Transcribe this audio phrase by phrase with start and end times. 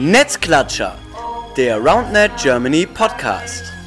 [0.00, 0.96] Netzklatscher,
[1.56, 3.77] der RoundNet Germany Podcast.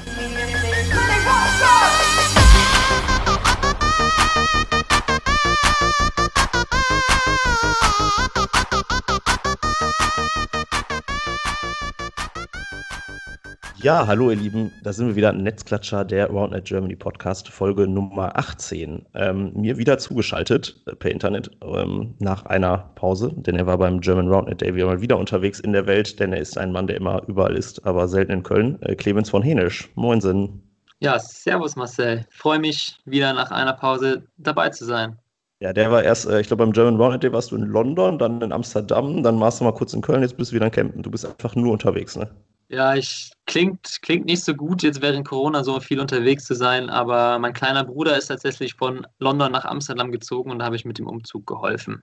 [13.83, 18.37] Ja, hallo ihr Lieben, da sind wir wieder, Netzklatscher, der RoundNet Germany Podcast, Folge Nummer
[18.37, 19.07] 18.
[19.15, 23.99] Ähm, mir wieder zugeschaltet äh, per Internet ähm, nach einer Pause, denn er war beim
[23.99, 26.85] German RoundNet Day wieder mal wieder unterwegs in der Welt, denn er ist ein Mann,
[26.85, 28.79] der immer überall ist, aber selten in Köln.
[28.83, 30.61] Äh, Clemens von Henisch, moinsen.
[30.99, 35.17] Ja, servus Marcel, freue mich wieder nach einer Pause dabei zu sein.
[35.59, 38.19] Ja, der war erst, äh, ich glaube, beim German RoundNet Day warst du in London,
[38.19, 40.71] dann in Amsterdam, dann warst du mal kurz in Köln, jetzt bist du wieder in
[40.71, 41.01] Campen.
[41.01, 42.29] Du bist einfach nur unterwegs, ne?
[42.71, 46.89] Ja, ich klingt, klingt nicht so gut, jetzt während Corona so viel unterwegs zu sein,
[46.89, 50.85] aber mein kleiner Bruder ist tatsächlich von London nach Amsterdam gezogen und da habe ich
[50.85, 52.01] mit dem Umzug geholfen.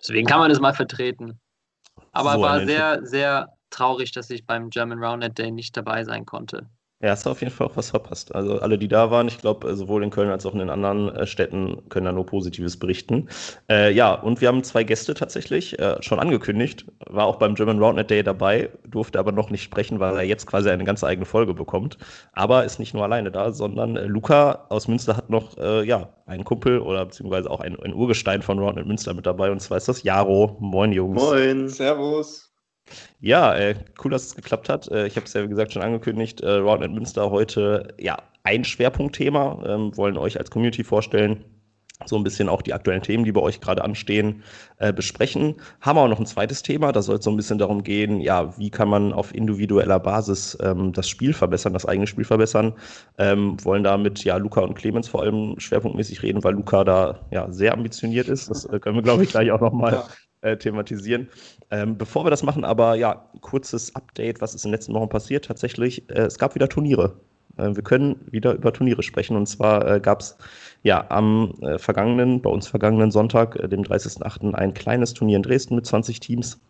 [0.00, 1.38] Deswegen kann man das mal vertreten.
[2.10, 6.26] Aber so war sehr, sehr traurig, dass ich beim German Roundnet Day nicht dabei sein
[6.26, 6.68] konnte.
[7.02, 8.32] Ja, hast du auf jeden Fall auch was verpasst.
[8.32, 10.70] Also alle, die da waren, ich glaube, äh, sowohl in Köln als auch in den
[10.70, 13.28] anderen äh, Städten können da nur Positives berichten.
[13.68, 16.86] Äh, ja, und wir haben zwei Gäste tatsächlich äh, schon angekündigt.
[17.06, 20.46] War auch beim German Roundnet Day dabei, durfte aber noch nicht sprechen, weil er jetzt
[20.46, 21.98] quasi eine ganz eigene Folge bekommt.
[22.34, 26.08] Aber ist nicht nur alleine da, sondern äh, Luca aus Münster hat noch, äh, ja,
[26.26, 29.50] einen Kumpel oder beziehungsweise auch ein, ein Urgestein von Roundnet Münster mit dabei.
[29.50, 30.56] Und zwar ist das Jaro.
[30.60, 31.20] Moin, Jungs.
[31.20, 32.51] Moin, Servus.
[33.20, 34.88] Ja, äh, cool, dass es geklappt hat.
[34.88, 36.40] Äh, ich habe es ja, wie gesagt, schon angekündigt.
[36.40, 39.62] Äh, Roundnet Münster heute ja ein Schwerpunktthema.
[39.66, 41.44] Ähm, wollen euch als Community vorstellen.
[42.06, 44.42] So ein bisschen auch die aktuellen Themen, die bei euch gerade anstehen,
[44.78, 45.56] äh, besprechen.
[45.80, 46.90] Haben wir auch noch ein zweites Thema.
[46.90, 50.58] Da soll es so ein bisschen darum gehen, ja, wie kann man auf individueller Basis
[50.60, 52.74] ähm, das Spiel verbessern, das eigene Spiel verbessern.
[53.18, 57.20] Ähm, wollen da mit ja, Luca und Clemens vor allem schwerpunktmäßig reden, weil Luca da
[57.30, 58.50] ja sehr ambitioniert ist.
[58.50, 60.02] Das äh, können wir, glaube ich, gleich auch nochmal
[60.42, 61.28] äh, thematisieren.
[61.70, 65.08] Ähm, bevor wir das machen, aber ja, kurzes Update, was ist in den letzten Wochen
[65.08, 65.46] passiert.
[65.46, 67.16] Tatsächlich, äh, es gab wieder Turniere.
[67.56, 69.36] Äh, wir können wieder über Turniere sprechen.
[69.36, 70.36] Und zwar äh, gab es
[70.82, 75.86] ja am vergangenen, bei uns vergangenen Sonntag, dem 30.08., ein kleines Turnier in Dresden mit
[75.86, 76.60] 20 Teams.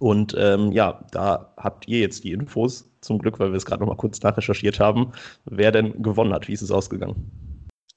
[0.00, 3.80] Und ähm, ja, da habt ihr jetzt die Infos, zum Glück, weil wir es gerade
[3.80, 5.12] noch mal kurz nachrecherchiert haben,
[5.44, 6.48] wer denn gewonnen hat.
[6.48, 7.30] Wie ist es ausgegangen?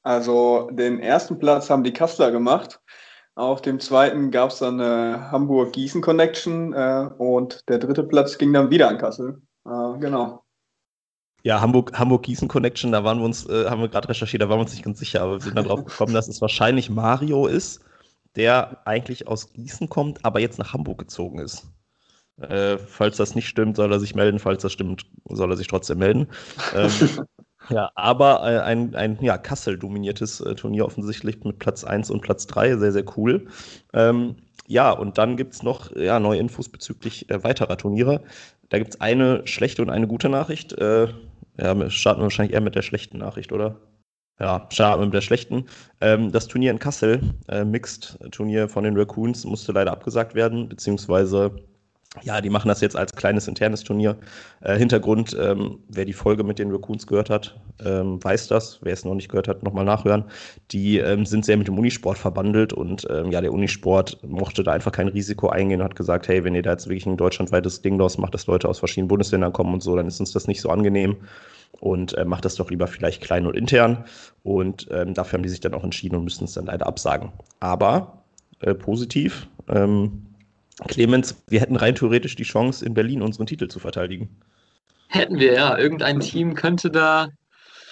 [0.04, 2.80] Also den ersten Platz haben die Kassler gemacht
[3.40, 8.70] auf dem zweiten gab es dann eine Hamburg-Gießen-Connection äh, und der dritte Platz ging dann
[8.70, 9.42] wieder an Kassel.
[9.66, 10.44] Äh, genau.
[11.44, 14.58] Ja, Hamburg, Hamburg-Gießen Connection, da waren wir uns, äh, haben wir gerade recherchiert, da waren
[14.58, 17.48] wir uns nicht ganz sicher, aber wir sind dann drauf gekommen, dass es wahrscheinlich Mario
[17.48, 17.80] ist,
[18.36, 21.66] der eigentlich aus Gießen kommt, aber jetzt nach Hamburg gezogen ist.
[22.42, 24.40] Äh, falls das nicht stimmt, soll er sich melden.
[24.40, 26.28] Falls das stimmt, soll er sich trotzdem melden.
[26.74, 26.92] Ähm,
[27.70, 32.48] Ja, aber äh, ein, ein ja, Kassel-dominiertes äh, Turnier offensichtlich mit Platz 1 und Platz
[32.48, 33.48] 3, sehr, sehr cool.
[33.94, 34.38] Ähm,
[34.68, 38.24] ja, und dann gibt es noch ja, neue Infos bezüglich äh, weiterer Turniere.
[38.70, 40.74] Da gibt es eine schlechte und eine gute Nachricht.
[40.74, 41.08] Äh,
[41.58, 43.76] ja, starten wir wahrscheinlich eher mit der schlechten Nachricht, oder?
[44.40, 45.66] Ja, starten wir mit der schlechten.
[46.02, 51.56] Ähm, das Turnier in Kassel, äh, Mixed-Turnier von den Raccoons, musste leider abgesagt werden, beziehungsweise
[52.24, 54.18] ja, die machen das jetzt als kleines internes Turnier.
[54.62, 58.80] Äh, Hintergrund, ähm, wer die Folge mit den Raccoons gehört hat, ähm, weiß das.
[58.82, 60.26] Wer es noch nicht gehört hat, nochmal nachhören.
[60.72, 64.72] Die ähm, sind sehr mit dem Unisport verbandelt und ähm, ja, der Unisport mochte da
[64.72, 67.84] einfach kein Risiko eingehen und hat gesagt, hey, wenn ihr da jetzt wirklich ein deutschlandweites
[67.84, 70.48] Ding draus macht, dass Leute aus verschiedenen Bundesländern kommen und so, dann ist uns das
[70.48, 71.18] nicht so angenehm
[71.80, 74.06] und äh, macht das doch lieber vielleicht klein und intern.
[74.44, 77.32] Und ähm, dafür haben die sich dann auch entschieden und müssen es dann leider absagen.
[77.60, 78.24] Aber
[78.62, 80.26] äh, positiv, ähm,
[80.88, 84.40] Clemens, wir hätten rein theoretisch die Chance, in Berlin unseren Titel zu verteidigen.
[85.08, 85.78] Hätten wir, ja.
[85.78, 87.30] Irgendein Team könnte da,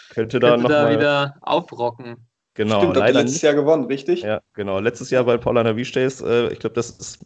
[0.09, 2.27] könnte da, könnte da wieder aufrocken.
[2.53, 4.21] Genau, Stimmt, leider letztes Jahr gewonnen, richtig?
[4.21, 4.79] Ja, genau.
[4.79, 7.19] Letztes Jahr bei Paula Navistays, äh, ich glaube, das ist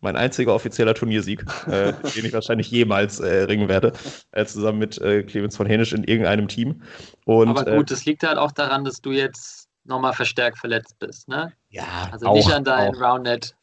[0.00, 3.92] mein einziger offizieller Turniersieg, äh, den ich wahrscheinlich jemals äh, ringen werde,
[4.32, 6.82] äh, zusammen mit äh, Clemens von Hänisch in irgendeinem Team.
[7.26, 10.98] Und, Aber gut, äh, das liegt halt auch daran, dass du jetzt nochmal verstärkt verletzt
[10.98, 11.52] bist, ne?
[11.68, 12.08] Ja.
[12.12, 12.94] Also auch, nicht an deinen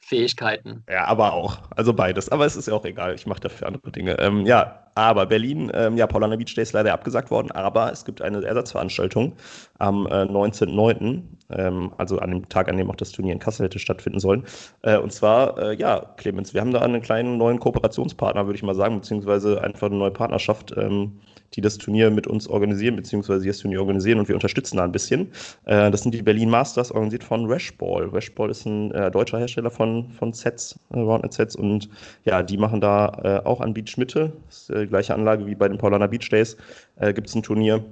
[0.07, 0.83] Roundnet-Fähigkeiten.
[0.89, 1.59] Ja, aber auch.
[1.75, 2.29] Also beides.
[2.29, 3.15] Aber es ist ja auch egal.
[3.15, 4.17] Ich mache dafür andere Dinge.
[4.19, 8.03] Ähm, ja, aber Berlin, ähm, ja, Paulana Beach Day ist leider abgesagt worden, aber es
[8.03, 9.35] gibt eine Ersatzveranstaltung
[9.77, 13.65] am äh, 19.09., ähm, also an dem Tag, an dem auch das Turnier in Kassel
[13.65, 14.43] hätte stattfinden sollen.
[14.81, 18.63] Äh, und zwar, äh, ja, Clemens, wir haben da einen kleinen neuen Kooperationspartner, würde ich
[18.63, 20.73] mal sagen, beziehungsweise einfach eine neue Partnerschaft.
[20.75, 21.19] Ähm,
[21.53, 24.83] die das Turnier mit uns organisieren, beziehungsweise die das Turnier organisieren und wir unterstützen da
[24.83, 25.31] ein bisschen.
[25.65, 28.09] Äh, das sind die Berlin Masters, organisiert von Rashball.
[28.09, 31.89] Rashball ist ein äh, deutscher Hersteller von, von Sets, äh, Roundnet Sets und
[32.25, 35.55] ja, die machen da äh, auch an Beach Mitte, das ist äh, gleiche Anlage wie
[35.55, 36.57] bei den Paulana Beach Days,
[36.97, 37.83] äh, gibt es ein Turnier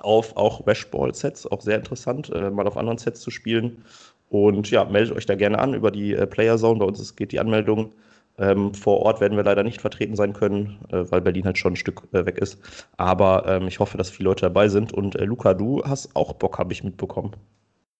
[0.00, 3.78] auf auch Rashball-Sets, auch sehr interessant, mal auf anderen Sets zu spielen.
[4.28, 6.80] Und ja, meldet euch da gerne an über die Player Zone.
[6.80, 7.92] Bei uns geht die Anmeldung
[8.38, 11.72] Ähm, vor Ort werden wir leider nicht vertreten sein können, äh, weil Berlin halt schon
[11.72, 12.58] ein Stück äh, weg ist.
[12.96, 14.92] Aber ähm, ich hoffe, dass viele Leute dabei sind.
[14.92, 17.32] Und äh, Luca, du hast auch Bock, habe ich mitbekommen.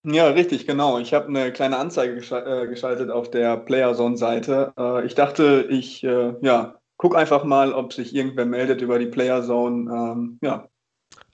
[0.04, 0.98] Ja, richtig, genau.
[0.98, 4.72] Ich habe eine kleine Anzeige äh, geschaltet auf der Playerzone-Seite.
[4.78, 9.06] Äh, ich dachte, ich äh, ja, guck einfach mal, ob sich irgendwer meldet über die
[9.06, 9.90] Playerzone.
[9.90, 10.68] Ähm, ja.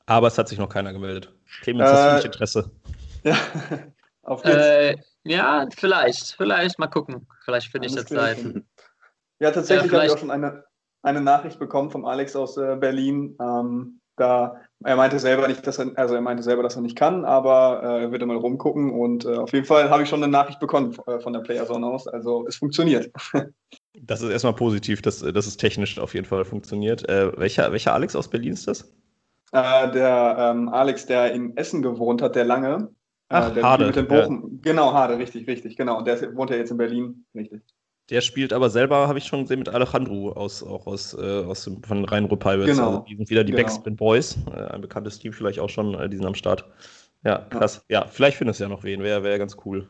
[0.07, 1.33] Aber es hat sich noch keiner gemeldet.
[1.63, 2.71] Clemens, hast du nicht Interesse?
[3.25, 3.37] Ja,
[4.23, 4.57] auf geht's.
[4.57, 7.29] Äh, ja, vielleicht, vielleicht mal gucken.
[7.45, 8.39] Vielleicht finde ich das Zeit.
[9.43, 10.63] Ja, tatsächlich ja, habe ich auch schon eine,
[11.03, 13.37] eine Nachricht bekommen vom Alex aus äh, Berlin.
[13.41, 16.97] Ähm, da er meinte selber nicht, dass er, also er meinte selber, dass er nicht
[16.97, 20.23] kann, aber äh, er würde mal rumgucken und äh, auf jeden Fall habe ich schon
[20.23, 22.07] eine Nachricht bekommen äh, von der Playerzone aus.
[22.07, 23.11] Also es funktioniert.
[24.05, 27.09] Das ist erstmal positiv, dass, dass es technisch auf jeden Fall funktioniert.
[27.09, 28.91] Äh, welcher, welcher Alex aus Berlin ist das?
[29.53, 32.89] Äh, der ähm, Alex, der in Essen gewohnt hat, der lange.
[33.29, 33.87] Äh, Ach, der Hade.
[33.87, 34.43] Mit den Bochum.
[34.51, 34.73] Ja.
[34.73, 35.99] Genau, Hade, richtig, richtig, genau.
[35.99, 37.63] Und der wohnt ja jetzt in Berlin, richtig.
[38.13, 41.65] Der spielt aber selber, habe ich schon gesehen, mit Alejandro aus, auch aus, äh, aus
[41.65, 42.77] dem, von Rhein-Ruhr Pirates.
[42.77, 42.89] Genau.
[42.89, 43.65] Also die sind wieder die genau.
[43.65, 46.67] Backspin Boys, äh, ein bekanntes Team vielleicht auch schon, äh, die sind am Start.
[47.25, 47.83] Ja, krass.
[47.89, 49.89] Ja, ja vielleicht findest du ja noch wen, wäre wär ganz cool.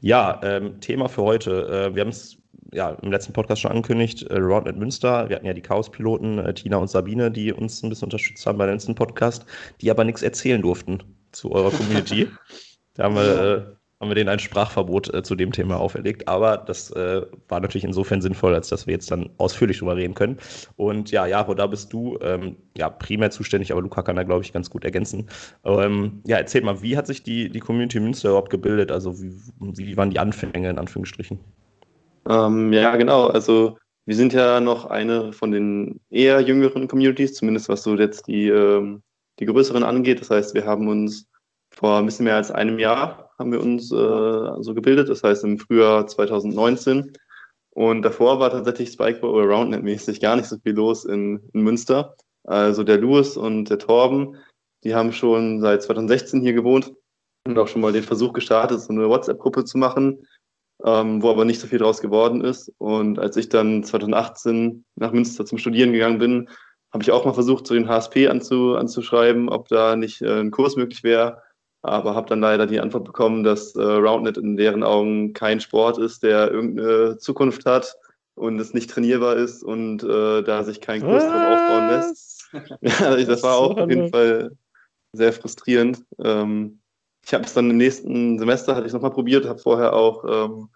[0.00, 1.90] Ja, ähm, Thema für heute.
[1.90, 2.36] Äh, wir haben es
[2.74, 5.30] ja im letzten Podcast schon angekündigt, äh, Roundnet Münster.
[5.30, 8.58] Wir hatten ja die Chaos-Piloten, äh, Tina und Sabine, die uns ein bisschen unterstützt haben
[8.58, 9.46] beim letzten Podcast,
[9.80, 11.02] die aber nichts erzählen durften
[11.32, 12.28] zu eurer Community.
[12.94, 16.28] da haben wir äh, haben wir denen ein Sprachverbot äh, zu dem Thema auferlegt.
[16.28, 20.14] Aber das äh, war natürlich insofern sinnvoll, als dass wir jetzt dann ausführlich drüber reden
[20.14, 20.36] können.
[20.76, 24.44] Und ja, Jaro, da bist du ähm, ja primär zuständig, aber Luca kann da, glaube
[24.44, 25.28] ich, ganz gut ergänzen.
[25.64, 28.92] Ähm, ja, erzähl mal, wie hat sich die, die Community Münster überhaupt gebildet?
[28.92, 31.38] Also wie, wie waren die Anfänge in Anführungsstrichen?
[32.28, 33.28] Ähm, ja, genau.
[33.28, 38.26] Also wir sind ja noch eine von den eher jüngeren Communities, zumindest was so jetzt
[38.26, 39.02] die, ähm,
[39.40, 40.20] die größeren angeht.
[40.20, 41.26] Das heißt, wir haben uns
[41.70, 45.44] vor ein bisschen mehr als einem Jahr haben wir uns äh, so gebildet, das heißt
[45.44, 47.12] im Frühjahr 2019.
[47.70, 52.16] Und davor war tatsächlich Spikeball oder Roundnet-mäßig gar nicht so viel los in, in Münster.
[52.44, 54.36] Also der Louis und der Torben,
[54.82, 56.94] die haben schon seit 2016 hier gewohnt
[57.46, 60.26] und auch schon mal den Versuch gestartet, so eine WhatsApp-Gruppe zu machen,
[60.84, 62.72] ähm, wo aber nicht so viel draus geworden ist.
[62.78, 66.48] Und als ich dann 2018 nach Münster zum Studieren gegangen bin,
[66.92, 70.50] habe ich auch mal versucht, so den HSP anzu, anzuschreiben, ob da nicht äh, ein
[70.50, 71.42] Kurs möglich wäre
[71.86, 75.98] aber habe dann leider die Antwort bekommen, dass äh, Roundnet in deren Augen kein Sport
[75.98, 77.96] ist, der irgendeine Zukunft hat
[78.34, 82.48] und es nicht trainierbar ist und äh, da sich kein Kurs drauf aufbauen lässt.
[82.80, 84.52] ja, das war auch auf jeden Fall
[85.12, 86.04] sehr frustrierend.
[86.22, 86.80] Ähm,
[87.24, 90.68] ich habe es dann im nächsten Semester, hatte ich nochmal probiert, habe vorher auch ähm,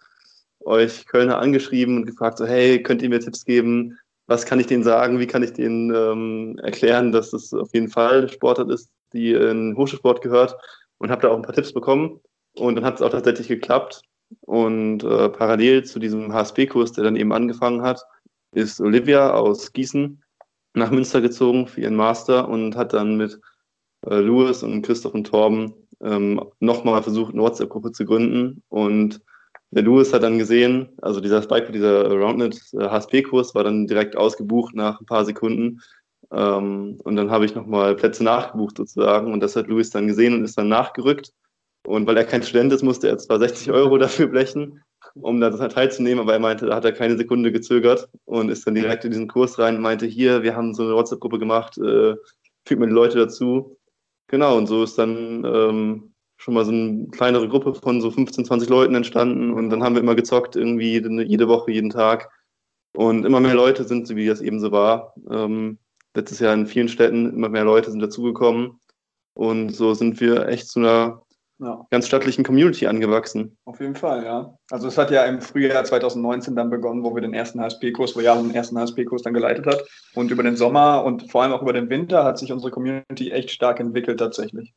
[0.61, 3.97] euch Kölner angeschrieben und gefragt, so hey, könnt ihr mir Tipps geben?
[4.27, 5.19] Was kann ich denen sagen?
[5.19, 9.75] Wie kann ich denen ähm, erklären, dass es auf jeden Fall Sportart ist, die in
[9.75, 10.55] Hochschulsport gehört?
[11.01, 12.19] Und habe da auch ein paar Tipps bekommen.
[12.55, 14.03] Und dann hat es auch tatsächlich geklappt.
[14.41, 18.01] Und äh, parallel zu diesem HSP-Kurs, der dann eben angefangen hat,
[18.53, 20.21] ist Olivia aus Gießen
[20.73, 23.39] nach Münster gezogen für ihren Master und hat dann mit
[24.05, 28.61] äh, Louis und Christoph und Torben ähm, nochmal versucht, eine WhatsApp-Gruppe zu gründen.
[28.69, 29.21] Und
[29.71, 34.75] der Louis hat dann gesehen, also dieser Spike, dieser Roundnet HSP-Kurs war dann direkt ausgebucht
[34.75, 35.81] nach ein paar Sekunden.
[36.31, 39.33] Ähm, und dann habe ich nochmal Plätze nachgebucht sozusagen.
[39.33, 41.31] Und das hat Luis dann gesehen und ist dann nachgerückt.
[41.85, 44.83] Und weil er kein Student ist, musste er zwar 60 Euro dafür blechen,
[45.15, 48.75] um da teilzunehmen, aber er meinte, da hat er keine Sekunde gezögert und ist dann
[48.75, 52.15] direkt in diesen Kurs rein und meinte, hier, wir haben so eine WhatsApp-Gruppe gemacht, äh,
[52.65, 53.77] fügt mir die Leute dazu.
[54.27, 58.45] Genau, und so ist dann ähm, schon mal so eine kleinere Gruppe von so 15,
[58.45, 62.29] 20 Leuten entstanden und dann haben wir immer gezockt, irgendwie jede Woche, jeden Tag.
[62.93, 65.77] Und immer mehr Leute sind, so wie das eben so war, ähm,
[66.15, 68.79] letztes Jahr in vielen Städten immer mehr Leute sind dazugekommen.
[69.33, 71.21] Und so sind wir echt zu einer
[71.59, 71.85] ja.
[71.89, 73.57] ganz stattlichen Community angewachsen.
[73.65, 74.53] Auf jeden Fall, ja.
[74.71, 78.19] Also es hat ja im Frühjahr 2019 dann begonnen, wo wir den ersten HSP-Kurs, wo
[78.19, 79.83] Jaro den ersten HSP-Kurs dann geleitet hat.
[80.15, 83.31] Und über den Sommer und vor allem auch über den Winter hat sich unsere Community
[83.31, 84.73] echt stark entwickelt tatsächlich.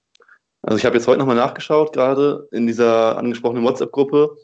[0.62, 4.36] Also ich habe jetzt heute nochmal nachgeschaut, gerade in dieser angesprochenen WhatsApp-Gruppe,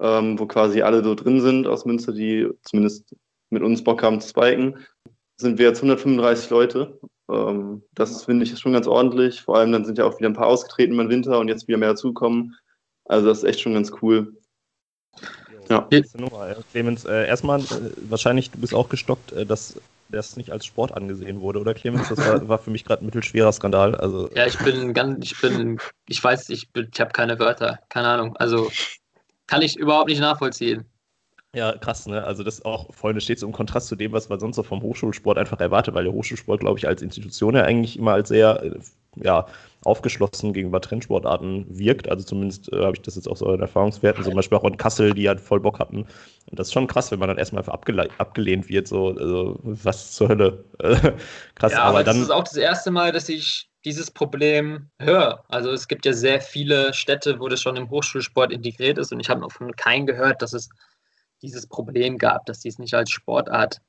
[0.00, 3.14] ähm, wo quasi alle so drin sind aus Münster, die zumindest
[3.50, 4.86] mit uns Bock haben zu spiken
[5.36, 6.98] sind wir jetzt 135 Leute.
[7.30, 9.42] Ähm, das finde ich schon ganz ordentlich.
[9.42, 11.78] Vor allem dann sind ja auch wieder ein paar ausgetreten im Winter und jetzt wieder
[11.78, 12.56] mehr dazukommen.
[13.04, 14.36] Also das ist echt schon ganz cool.
[15.68, 15.88] Ja.
[16.16, 20.64] Nummer, Clemens, äh, erstmal, äh, wahrscheinlich, du bist auch gestockt, äh, dass das nicht als
[20.64, 22.08] Sport angesehen wurde, oder Clemens?
[22.08, 23.96] Das war, war für mich gerade ein mittelschwerer Skandal.
[23.96, 24.30] Also.
[24.34, 28.36] Ja, ich bin ganz, ich bin, ich weiß, ich, ich habe keine Wörter, keine Ahnung.
[28.36, 28.70] Also
[29.48, 30.84] kann ich überhaupt nicht nachvollziehen.
[31.54, 32.22] Ja, krass, ne?
[32.24, 34.82] Also das auch, Freunde, steht so im Kontrast zu dem, was man sonst so vom
[34.82, 38.62] Hochschulsport einfach erwartet, weil der Hochschulsport, glaube ich, als Institution ja eigentlich immer als sehr,
[38.62, 38.78] äh,
[39.16, 39.46] ja,
[39.84, 42.08] aufgeschlossen gegenüber Trendsportarten wirkt.
[42.08, 44.76] Also zumindest äh, habe ich das jetzt auch so in Erfahrungswerten, zum Beispiel auch in
[44.76, 46.02] Kassel, die halt voll Bock hatten.
[46.02, 50.12] Und das ist schon krass, wenn man dann erstmal abgele abgelehnt wird, so, also, was
[50.12, 50.64] zur Hölle.
[51.54, 52.16] krass, ja, aber, aber dann.
[52.16, 55.44] Das ist auch das erste Mal, dass ich dieses Problem höre.
[55.48, 59.20] Also es gibt ja sehr viele Städte, wo das schon im Hochschulsport integriert ist und
[59.20, 60.68] ich habe noch von keinem gehört, dass es
[61.42, 63.80] dieses Problem gab, dass sie es nicht als Sportart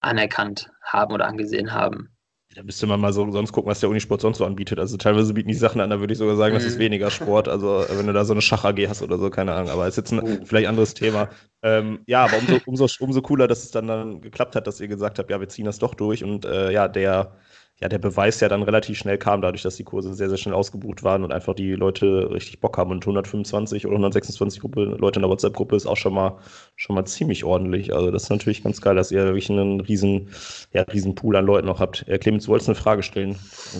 [0.00, 2.10] anerkannt haben oder angesehen haben.
[2.54, 4.78] Da müsste man mal so sonst gucken, was der Unisport sonst so anbietet.
[4.78, 6.58] Also teilweise bieten die Sachen an, da würde ich sogar sagen, mhm.
[6.58, 6.82] das ist mhm.
[6.82, 7.48] weniger Sport.
[7.48, 9.70] Also wenn du da so eine Schach-AG hast oder so, keine Ahnung.
[9.70, 10.44] Aber ist jetzt ein oh.
[10.44, 11.30] vielleicht anderes Thema.
[11.62, 14.86] Ähm, ja, aber umso, umso, umso cooler, dass es dann, dann geklappt hat, dass ihr
[14.86, 16.22] gesagt habt, ja, wir ziehen das doch durch.
[16.22, 17.32] Und äh, ja, der
[17.80, 20.54] ja, der Beweis ja dann relativ schnell kam, dadurch, dass die Kurse sehr, sehr schnell
[20.54, 22.92] ausgebucht waren und einfach die Leute richtig Bock haben.
[22.92, 26.38] Und 125 oder 126 Gruppe, Leute in der WhatsApp-Gruppe ist auch schon mal,
[26.76, 27.92] schon mal ziemlich ordentlich.
[27.92, 30.28] Also das ist natürlich ganz geil, dass ihr wirklich einen riesen,
[30.72, 32.04] ja, riesen Pool an Leuten noch habt.
[32.06, 33.36] Herr Clemens, du wolltest eine Frage stellen.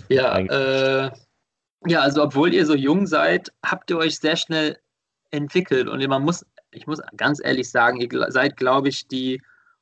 [0.08, 1.10] Ja, äh,
[1.86, 4.76] ja, also obwohl ihr so jung seid, habt ihr euch sehr schnell
[5.30, 5.88] entwickelt.
[5.88, 9.40] Und man muss, ich muss ganz ehrlich sagen, ihr seid, glaube ich, die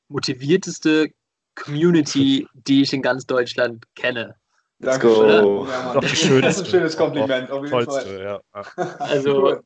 [0.09, 1.13] motivierteste
[1.55, 4.35] Community, die ich in ganz Deutschland kenne.
[4.79, 5.07] Danke.
[5.07, 5.67] Go.
[5.67, 6.43] Ja, schön.
[6.43, 7.51] Das ist ein schönes Kompliment.
[7.51, 8.65] Auf jeden Tollste, Ja.
[8.99, 9.61] Also,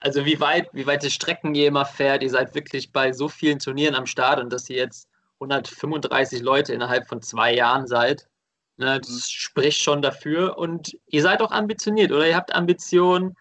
[0.00, 3.58] also wie weit, wie weite Strecken ihr immer fährt, ihr seid wirklich bei so vielen
[3.58, 5.08] Turnieren am Start und dass ihr jetzt
[5.40, 8.28] 135 Leute innerhalb von zwei Jahren seid,
[8.76, 9.20] ne, das mhm.
[9.24, 10.58] spricht schon dafür.
[10.58, 12.26] Und ihr seid auch ambitioniert, oder?
[12.26, 13.36] Ihr habt Ambitionen,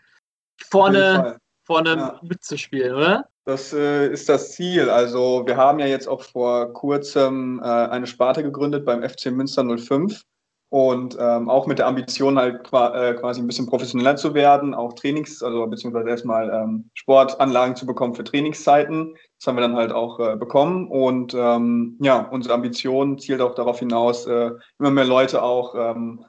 [0.64, 2.20] vorne, vorne ja.
[2.24, 3.26] mitzuspielen, oder?
[3.46, 4.90] Das äh, ist das Ziel.
[4.90, 9.64] Also wir haben ja jetzt auch vor kurzem äh, eine Sparte gegründet beim FC Münster
[9.78, 10.24] 05
[10.70, 14.94] und ähm, auch mit der Ambition halt äh, quasi ein bisschen professioneller zu werden, auch
[14.94, 19.16] Trainings, also beziehungsweise erstmal ähm, Sportanlagen zu bekommen für Trainingszeiten.
[19.40, 23.56] Das haben wir dann halt auch äh, bekommen und ähm, ja, unsere Ambition zielt auch
[23.56, 26.26] darauf hinaus, äh, immer mehr Leute auch ähm,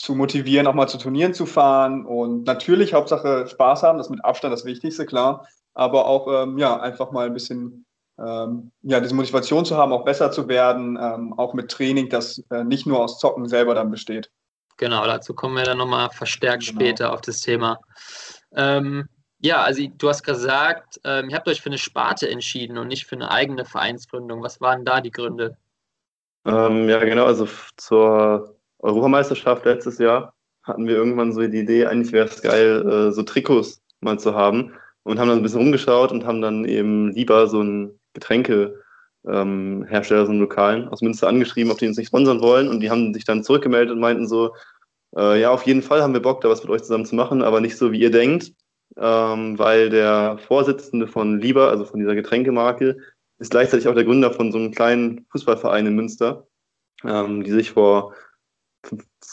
[0.00, 4.10] zu motivieren, auch mal zu Turnieren zu fahren und natürlich Hauptsache Spaß haben, das ist
[4.10, 7.86] mit Abstand das Wichtigste, klar aber auch ähm, ja, einfach mal ein bisschen
[8.18, 12.44] ähm, ja, diese Motivation zu haben, auch besser zu werden, ähm, auch mit Training, das
[12.50, 14.30] äh, nicht nur aus Zocken selber dann besteht.
[14.76, 16.80] Genau, dazu kommen wir dann nochmal verstärkt genau.
[16.80, 17.78] später auf das Thema.
[18.54, 22.88] Ähm, ja, also du hast gesagt, ähm, ihr habt euch für eine Sparte entschieden und
[22.88, 24.42] nicht für eine eigene Vereinsgründung.
[24.42, 25.56] Was waren da die Gründe?
[26.44, 32.12] Ähm, ja, genau, also zur Europameisterschaft letztes Jahr hatten wir irgendwann so die Idee, eigentlich
[32.12, 34.72] wäre es geil, äh, so Trikots mal zu haben
[35.02, 38.72] und haben dann ein bisschen rumgeschaut und haben dann eben lieber so einen Getränkehersteller,
[39.26, 39.86] ähm,
[40.26, 42.68] so einen Lokalen aus Münster angeschrieben, ob die uns nicht sponsern wollen.
[42.68, 44.54] Und die haben sich dann zurückgemeldet und meinten so,
[45.16, 47.42] äh, ja, auf jeden Fall haben wir Bock, da was mit euch zusammen zu machen,
[47.42, 48.52] aber nicht so, wie ihr denkt,
[48.96, 52.96] ähm, weil der Vorsitzende von Lieber, also von dieser Getränkemarke,
[53.38, 56.46] ist gleichzeitig auch der Gründer von so einem kleinen Fußballverein in Münster,
[57.04, 58.14] ähm, die sich vor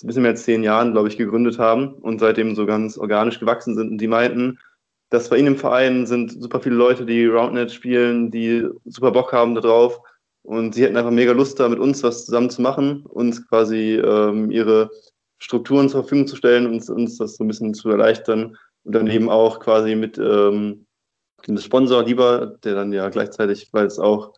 [0.05, 3.75] bisschen mehr als zehn Jahren, glaube ich, gegründet haben und seitdem so ganz organisch gewachsen
[3.75, 3.91] sind.
[3.91, 4.59] Und die meinten,
[5.09, 9.31] dass bei Ihnen im Verein sind super viele Leute, die Roundnet spielen, die super Bock
[9.31, 9.99] haben darauf.
[10.43, 13.95] Und sie hätten einfach mega Lust, da mit uns was zusammen zu machen, uns quasi
[13.95, 14.89] ähm, ihre
[15.39, 18.57] Strukturen zur Verfügung zu stellen und uns das so ein bisschen zu erleichtern.
[18.83, 20.85] Und dann eben auch quasi mit ähm,
[21.45, 24.33] dem Sponsor lieber, der dann ja gleichzeitig, weil es auch,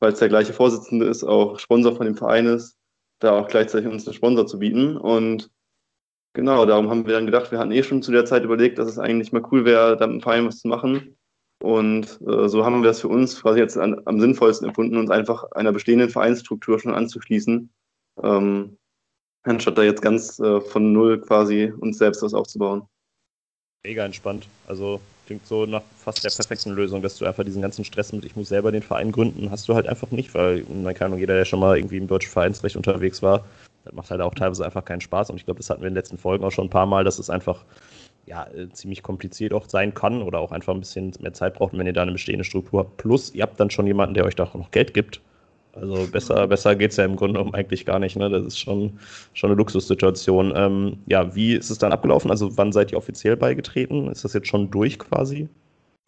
[0.00, 2.76] weil es der gleiche Vorsitzende ist, auch Sponsor von dem Verein ist,
[3.22, 4.96] da auch gleichzeitig uns einen Sponsor zu bieten.
[4.96, 5.50] Und
[6.34, 8.88] Genau, darum haben wir dann gedacht, wir hatten eh schon zu der Zeit überlegt, dass
[8.88, 11.16] es eigentlich mal cool wäre, da mit dem Verein was zu machen.
[11.62, 15.10] Und äh, so haben wir es für uns quasi jetzt an, am sinnvollsten empfunden, uns
[15.10, 17.70] einfach einer bestehenden Vereinsstruktur schon anzuschließen,
[18.22, 18.78] ähm,
[19.42, 22.82] anstatt da jetzt ganz äh, von null quasi uns selbst was aufzubauen.
[23.84, 24.48] Mega entspannt.
[24.66, 25.00] Also
[25.32, 28.36] klingt so nach fast der perfekten Lösung, dass du einfach diesen ganzen Stress mit, ich
[28.36, 31.46] muss selber den Verein gründen, hast du halt einfach nicht, weil, keine Ahnung, jeder, der
[31.46, 33.44] schon mal irgendwie im deutschen Vereinsrecht unterwegs war,
[33.84, 35.30] das macht halt auch teilweise einfach keinen Spaß.
[35.30, 37.02] Und ich glaube, das hatten wir in den letzten Folgen auch schon ein paar Mal,
[37.02, 37.64] dass es einfach
[38.26, 41.76] ja, äh, ziemlich kompliziert auch sein kann oder auch einfach ein bisschen mehr Zeit braucht,
[41.76, 42.98] wenn ihr da eine bestehende Struktur habt.
[42.98, 45.20] Plus, ihr habt dann schon jemanden, der euch da auch noch Geld gibt.
[45.74, 48.16] Also besser, besser geht es ja im Grunde genommen eigentlich gar nicht.
[48.16, 48.28] Ne?
[48.28, 48.98] Das ist schon,
[49.32, 50.52] schon eine Luxussituation.
[50.54, 52.30] Ähm, ja, wie ist es dann abgelaufen?
[52.30, 54.08] Also wann seid ihr offiziell beigetreten?
[54.08, 55.48] Ist das jetzt schon durch quasi?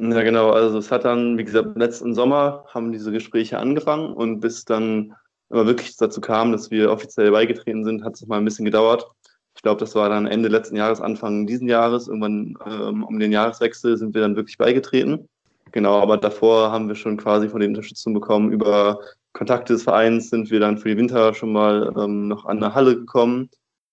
[0.00, 0.50] Ja, genau.
[0.50, 5.14] Also es hat dann, wie gesagt, letzten Sommer haben diese Gespräche angefangen und bis dann
[5.50, 9.06] aber wirklich dazu kam, dass wir offiziell beigetreten sind, hat es mal ein bisschen gedauert.
[9.54, 12.08] Ich glaube, das war dann Ende letzten Jahres, Anfang diesen Jahres.
[12.08, 15.28] Irgendwann ähm, um den Jahreswechsel sind wir dann wirklich beigetreten.
[15.70, 18.50] Genau, aber davor haben wir schon quasi von den Unterstützung bekommen.
[18.50, 18.98] Über
[19.34, 22.74] Kontakte des Vereins sind wir dann für die Winter schon mal ähm, noch an der
[22.74, 23.50] Halle gekommen.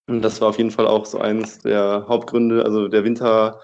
[0.07, 2.63] Und das war auf jeden Fall auch so eines der Hauptgründe.
[2.63, 3.59] Also der Winter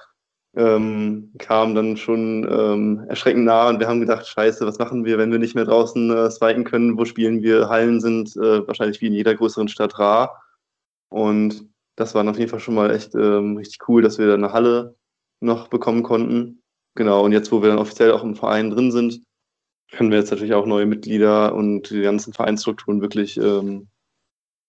[0.56, 5.20] ähm, kam dann schon ähm, erschreckend nah und wir haben gedacht, scheiße, was machen wir,
[5.20, 7.70] wenn wir nicht mehr draußen äh, spiken können, wo spielen wir?
[7.70, 10.42] Hallen sind äh, wahrscheinlich wie in jeder größeren Stadt rar.
[11.10, 14.34] Und das war auf jeden Fall schon mal echt ähm, richtig cool, dass wir da
[14.34, 14.96] eine Halle
[15.42, 16.64] noch bekommen konnten.
[16.96, 19.22] Genau, und jetzt, wo wir dann offiziell auch im Verein drin sind,
[19.92, 23.88] können wir jetzt natürlich auch neue Mitglieder und die ganzen Vereinsstrukturen wirklich ähm,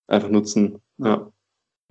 [0.06, 0.80] einfach nutzen.
[0.98, 1.30] Ja.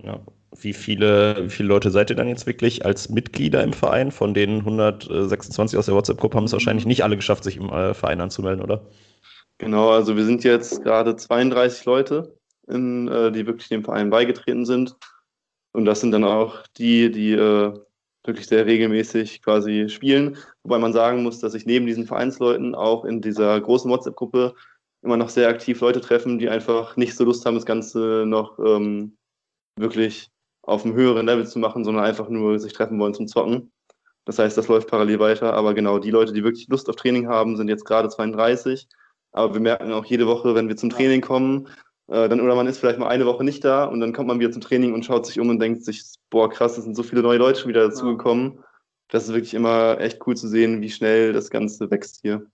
[0.01, 0.19] ja.
[0.59, 4.11] Wie viele, wie viele Leute seid ihr dann jetzt wirklich als Mitglieder im Verein?
[4.11, 7.93] Von den 126 aus der WhatsApp-Gruppe haben es wahrscheinlich nicht alle geschafft, sich im äh,
[7.93, 8.87] Verein anzumelden, oder?
[9.57, 14.65] Genau, also wir sind jetzt gerade 32 Leute, in, äh, die wirklich dem Verein beigetreten
[14.65, 14.95] sind.
[15.73, 17.73] Und das sind dann auch die, die äh,
[18.27, 20.37] wirklich sehr regelmäßig quasi spielen.
[20.63, 24.53] Wobei man sagen muss, dass sich neben diesen Vereinsleuten auch in dieser großen WhatsApp-Gruppe
[25.01, 28.59] immer noch sehr aktiv Leute treffen, die einfach nicht so Lust haben, das Ganze noch
[28.59, 29.17] ähm,
[29.77, 30.29] wirklich
[30.63, 33.71] auf einem höheren Level zu machen, sondern einfach nur sich treffen wollen zum Zocken.
[34.25, 35.53] Das heißt, das läuft parallel weiter.
[35.53, 38.87] Aber genau, die Leute, die wirklich Lust auf Training haben, sind jetzt gerade 32.
[39.31, 41.69] Aber wir merken auch jede Woche, wenn wir zum Training kommen,
[42.07, 44.39] äh, dann oder man ist vielleicht mal eine Woche nicht da und dann kommt man
[44.39, 47.03] wieder zum Training und schaut sich um und denkt sich, boah, krass, es sind so
[47.03, 48.59] viele neue Leute schon wieder dazugekommen.
[49.09, 52.45] Das ist wirklich immer echt cool zu sehen, wie schnell das Ganze wächst hier.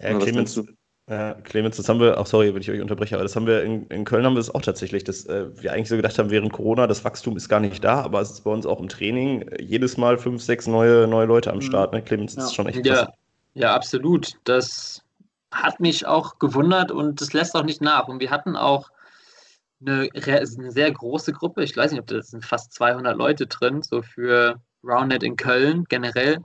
[0.00, 0.60] Ja, Clemens,
[1.08, 3.62] ja, Clemens, das haben wir, auch sorry, wenn ich euch unterbreche, aber das haben wir
[3.62, 6.30] in, in Köln haben wir es auch tatsächlich, dass äh, wir eigentlich so gedacht haben,
[6.30, 8.88] während Corona, das Wachstum ist gar nicht da, aber es ist bei uns auch im
[8.88, 11.62] Training äh, jedes Mal fünf, sechs neue, neue Leute am mhm.
[11.62, 11.92] Start.
[11.92, 12.02] Ne?
[12.02, 12.48] Clemens, das ja.
[12.48, 13.08] ist schon echt krass.
[13.54, 14.32] Ja, ja, absolut.
[14.44, 15.02] Das
[15.52, 18.08] hat mich auch gewundert und das lässt auch nicht nach.
[18.08, 18.90] Und wir hatten auch
[19.80, 23.82] eine, eine sehr große Gruppe, ich weiß nicht, ob das sind fast 200 Leute drin,
[23.82, 26.38] so für Roundnet in Köln generell.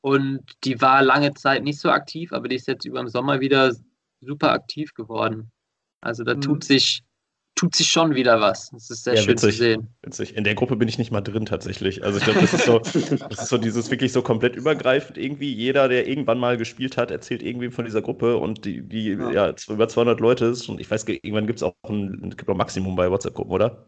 [0.00, 3.40] Und die war lange Zeit nicht so aktiv, aber die ist jetzt über den Sommer
[3.40, 3.74] wieder
[4.20, 5.50] super aktiv geworden.
[6.00, 6.42] Also da mhm.
[6.42, 7.02] tut sich
[7.54, 8.70] tut sich schon wieder was.
[8.70, 9.88] Das ist sehr ja, schön witzig, zu sehen.
[10.02, 10.36] Witzig.
[10.36, 12.02] In der Gruppe bin ich nicht mal drin tatsächlich.
[12.02, 12.78] Also ich glaube, das ist so,
[13.28, 15.52] das ist so dieses wirklich so komplett übergreifend irgendwie.
[15.52, 19.30] Jeder, der irgendwann mal gespielt hat, erzählt irgendwie von dieser Gruppe und die, die ja,
[19.30, 22.56] ja über 200 Leute ist und ich weiß, irgendwann gibt es auch ein, gibt auch
[22.56, 23.86] Maximum bei WhatsApp-Gruppen, oder?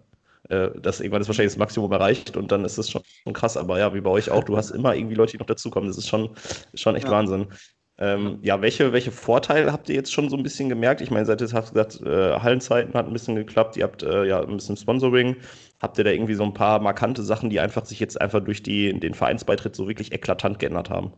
[0.49, 3.57] äh, das irgendwann ist wahrscheinlich das Maximum erreicht und dann ist es schon, schon, krass.
[3.57, 5.89] Aber ja, wie bei euch auch, du hast immer irgendwie Leute, die noch dazukommen.
[5.89, 6.31] Das ist schon,
[6.75, 7.13] schon echt ja.
[7.13, 7.49] Wahnsinn.
[7.99, 11.01] Ähm, ja, welche, welche Vorteile habt ihr jetzt schon so ein bisschen gemerkt?
[11.01, 14.25] Ich meine, seit ihr habt gesagt, äh, Hallenzeiten hat ein bisschen geklappt, ihr habt äh,
[14.25, 15.37] ja ein bisschen Sponsoring.
[15.81, 18.63] Habt ihr da irgendwie so ein paar markante Sachen, die einfach sich jetzt einfach durch
[18.63, 21.13] die, den Vereinsbeitritt so wirklich eklatant geändert haben?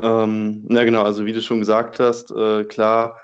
[0.00, 3.20] Ähm, ja, genau, also wie du schon gesagt hast, äh, klar,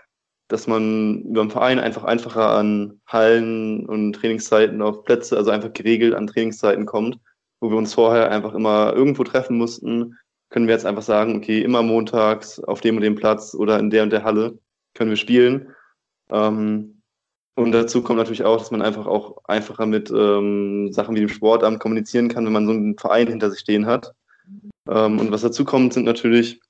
[0.49, 5.73] dass man über den Verein einfach einfacher an Hallen und Trainingszeiten auf Plätze, also einfach
[5.73, 7.19] geregelt an Trainingszeiten kommt,
[7.61, 10.19] wo wir uns vorher einfach immer irgendwo treffen mussten,
[10.55, 13.91] können wir jetzt einfach sagen, okay, immer montags auf dem und dem Platz oder in
[13.91, 14.57] der und der Halle
[14.95, 15.75] können wir spielen.
[16.31, 17.03] Ähm,
[17.57, 21.29] und dazu kommt natürlich auch, dass man einfach auch einfacher mit ähm, Sachen wie dem
[21.29, 24.15] Sportamt kommunizieren kann, wenn man so einen Verein hinter sich stehen hat.
[24.89, 26.61] Ähm, und was dazu kommt, sind natürlich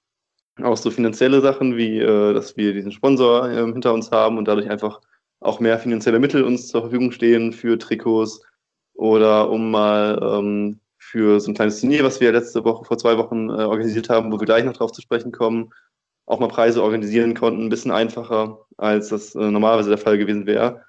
[0.63, 4.49] auch so finanzielle Sachen, wie äh, dass wir diesen Sponsor äh, hinter uns haben und
[4.49, 5.03] dadurch einfach
[5.41, 8.41] auch mehr finanzielle Mittel uns zur Verfügung stehen für Trikots
[8.95, 10.81] oder um mal ähm,
[11.15, 14.33] für so ein kleines Turnier, was wir letzte Woche, vor zwei Wochen äh, organisiert haben,
[14.33, 15.73] wo wir gleich noch drauf zu sprechen kommen,
[16.27, 20.45] auch mal Preise organisieren konnten, ein bisschen einfacher, als das äh, normalerweise der Fall gewesen
[20.45, 20.83] wäre.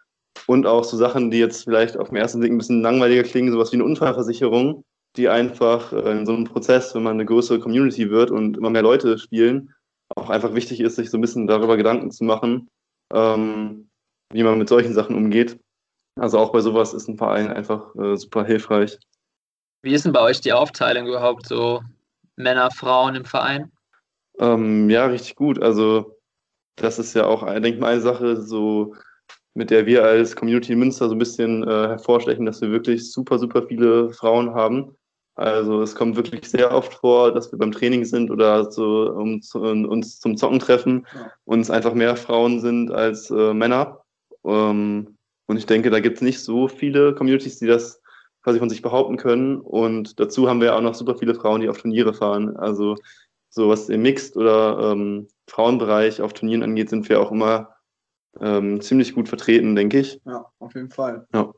[0.48, 3.52] Und auch so Sachen, die jetzt vielleicht auf den ersten Blick ein bisschen langweiliger klingen,
[3.52, 4.84] sowas wie eine Unfallversicherung,
[5.16, 8.72] die einfach äh, in so einem Prozess, wenn man eine größere Community wird und immer
[8.72, 9.76] mehr Leute spielen,
[10.16, 12.68] auch einfach wichtig ist, sich so ein bisschen darüber Gedanken zu machen,
[13.14, 13.90] ähm,
[14.34, 15.60] wie man mit solchen Sachen umgeht.
[16.20, 18.98] Also auch bei sowas ist ein Verein einfach äh, super hilfreich.
[19.86, 21.84] Wie ist denn bei euch die Aufteilung überhaupt so
[22.38, 23.72] Männer, Frauen im Verein?
[24.40, 25.62] Ähm, ja, richtig gut.
[25.62, 26.18] Also
[26.76, 28.96] das ist ja auch, denke ich mal, eine Sache, so
[29.54, 33.12] mit der wir als Community in Münster so ein bisschen äh, hervorstechen, dass wir wirklich
[33.12, 34.96] super, super viele Frauen haben.
[35.36, 39.40] Also es kommt wirklich sehr oft vor, dass wir beim Training sind oder so um,
[39.44, 41.32] zu, uns zum Zocken treffen ja.
[41.44, 44.00] und es einfach mehr Frauen sind als äh, Männer.
[44.46, 48.02] Ähm, und ich denke, da gibt es nicht so viele Communities, die das
[48.46, 49.60] quasi von sich behaupten können.
[49.60, 52.56] Und dazu haben wir auch noch super viele Frauen, die auf Turniere fahren.
[52.58, 52.96] Also
[53.50, 57.76] so was im Mixed oder ähm, Frauenbereich auf Turnieren angeht, sind wir auch immer
[58.40, 60.22] ähm, ziemlich gut vertreten, denke ich.
[60.26, 61.28] Ja, auf jeden Fall.
[61.34, 61.52] Ja.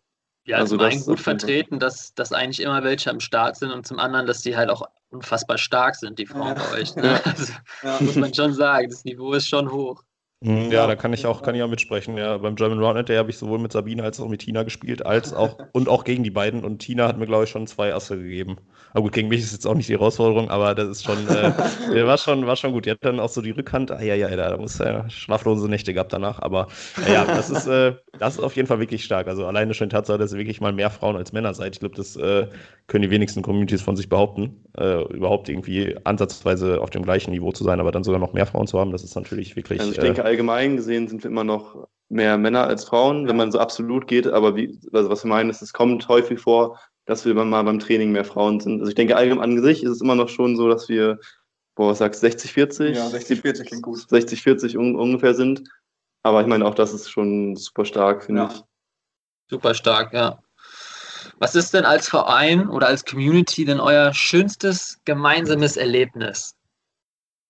[0.45, 3.86] Ja, also zum einen gut vertreten, dass, dass eigentlich immer welche am Start sind und
[3.86, 6.54] zum anderen, dass die halt auch unfassbar stark sind, die Frauen ja.
[6.54, 6.95] bei euch.
[6.95, 7.19] Ne?
[7.26, 7.97] Also, ja.
[8.00, 10.04] muss man schon sagen, das Niveau ist schon hoch.
[10.39, 12.15] Mhm, Ja, da kann ich auch, kann ich auch mitsprechen.
[12.15, 15.04] Ja, beim German Roundnet Day habe ich sowohl mit Sabine als auch mit Tina gespielt,
[15.04, 16.63] als auch und auch gegen die beiden.
[16.63, 18.58] Und Tina hat mir, glaube ich, schon zwei Asse gegeben.
[18.93, 21.54] Aber gut, gegen mich ist jetzt auch nicht die Herausforderung, aber das ist schon, äh,
[22.06, 22.86] war schon, war schon gut.
[22.86, 25.93] Die hat dann auch so die Rückhand, ah, ja, ja, da muss er schlaflose Nächte
[25.95, 26.39] gehabt danach.
[26.39, 26.67] Aber
[27.02, 29.28] äh, ja, das ist, äh, das ist auf jeden Fall wirklich stark.
[29.28, 31.73] Also alleine schon die Tatsache, dass ihr wirklich mal mehr Frauen als Männer seid.
[31.76, 32.47] Ich glaube, das äh,
[32.88, 37.52] können die wenigsten Communities von sich behaupten, äh, überhaupt irgendwie ansatzweise auf dem gleichen Niveau
[37.52, 39.80] zu sein, aber dann sogar noch mehr Frauen zu haben, das ist natürlich wirklich.
[39.80, 43.36] Also ich denke, äh, allgemein gesehen sind wir immer noch mehr Männer als Frauen, wenn
[43.36, 44.28] man so absolut geht.
[44.28, 47.80] Aber wie, also was wir meinen, ist, es kommt häufig vor, dass wir mal beim
[47.80, 48.80] Training mehr Frauen sind.
[48.80, 51.19] Also ich denke, allgemein an sich ist es immer noch schon so, dass wir,
[51.76, 52.95] boah, was sagst 60, 40?
[52.95, 54.10] Ja, 60, 40 klingt gut.
[54.10, 55.63] 60, 40 un ungefähr sind.
[56.23, 58.50] Aber ich meine, auch das ist schon super stark, finde Ja.
[58.54, 58.62] ich.
[59.50, 60.39] Super stark, ja.
[61.39, 66.56] Was ist denn als Verein oder als Community denn euer schönstes gemeinsames Erlebnis?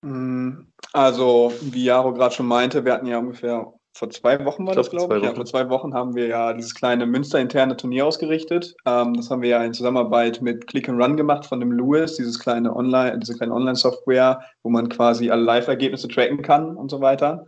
[0.04, 4.73] Mm, Also, wie Jaro gerade schon meinte, wir hatten ja ungefähr vor zwei Wochen war
[4.73, 5.21] Ich das, glaub, glaube ich.
[5.21, 5.36] zwei Ja, Wochen.
[5.38, 8.76] vor zwei Wochen haben wir ja dieses kleine Münster-interne Turnier ausgerichtet.
[8.86, 12.15] Ähm, das haben wir ja in Zusammenarbeit mit Click and Run gemacht von dem Louis,
[12.15, 17.02] dieses kleine Online, diese kleine Online-Software, wo man quasi alle Live-Ergebnisse tracken kann und so
[17.02, 17.47] weiter.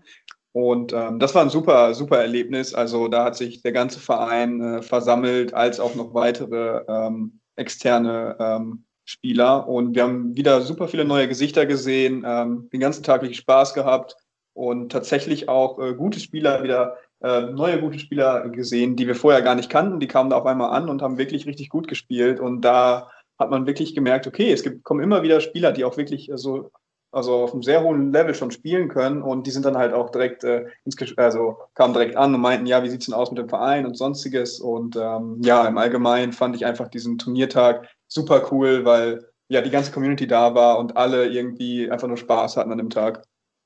[0.52, 2.74] Und ähm, das war ein super, super Erlebnis.
[2.74, 8.36] Also da hat sich der ganze Verein äh, versammelt, als auch noch weitere ähm, externe
[8.40, 9.68] ähm, Spieler.
[9.68, 13.74] Und wir haben wieder super viele neue Gesichter gesehen, ähm, den ganzen Tag wirklich Spaß
[13.74, 14.16] gehabt
[14.54, 19.42] und tatsächlich auch äh, gute Spieler wieder, äh, neue gute Spieler gesehen, die wir vorher
[19.42, 20.00] gar nicht kannten.
[20.00, 22.40] Die kamen da auf einmal an und haben wirklich richtig gut gespielt.
[22.40, 25.98] Und da hat man wirklich gemerkt, okay, es gibt, kommen immer wieder Spieler, die auch
[25.98, 26.72] wirklich äh, so
[27.12, 30.10] also auf einem sehr hohen Level schon spielen können und die sind dann halt auch
[30.12, 33.32] direkt äh, ins Ges also kamen direkt an und meinten, ja, wie sieht's denn aus
[33.32, 37.88] mit dem Verein und sonstiges und ähm, ja, im Allgemeinen fand ich einfach diesen Turniertag
[38.08, 42.58] super cool, weil ja die ganze Community da war und alle irgendwie einfach nur Spaß
[42.58, 43.24] hatten an dem Tag.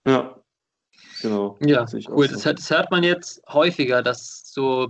[0.07, 0.35] Ja,
[1.21, 1.57] genau.
[1.61, 2.27] Ja, auch cool.
[2.27, 2.33] so.
[2.35, 4.89] Das, hört- das hört man jetzt häufiger, dass so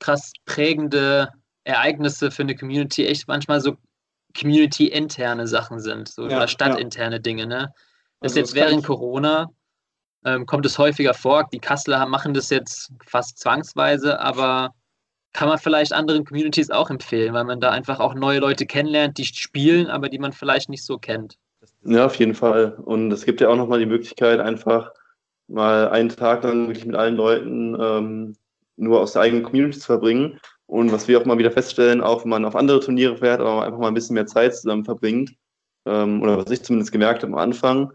[0.00, 1.28] krass prägende
[1.64, 3.76] Ereignisse für eine Community echt manchmal so
[4.38, 7.46] Community-interne Sachen sind so, Ja, oder stadtinterne Dinge.
[7.46, 7.72] Ne?
[8.20, 9.50] Das Also jetzt das während Corona
[10.24, 11.48] ähm, kommt es häufiger vor.
[11.52, 14.74] Die Kasseler machen das jetzt fast zwangsweise, aber
[15.32, 19.18] kann man vielleicht anderen Communities auch empfehlen, weil man da einfach auch neue Leute kennenlernt,
[19.18, 21.38] die spielen, aber die man vielleicht nicht so kennt.
[21.84, 22.76] Ja, auf jeden Fall.
[22.84, 24.92] Und es gibt ja auch nochmal die Möglichkeit, einfach
[25.48, 28.36] mal einen Tag lang wirklich mit allen Leuten ähm,
[28.76, 30.38] nur aus der eigenen Community zu verbringen.
[30.72, 33.62] Und was wir auch mal wieder feststellen, auch wenn man auf andere Turniere fährt, aber
[33.62, 35.34] einfach mal ein bisschen mehr Zeit zusammen verbringt,
[35.84, 37.92] ähm, oder was ich zumindest gemerkt habe am Anfang,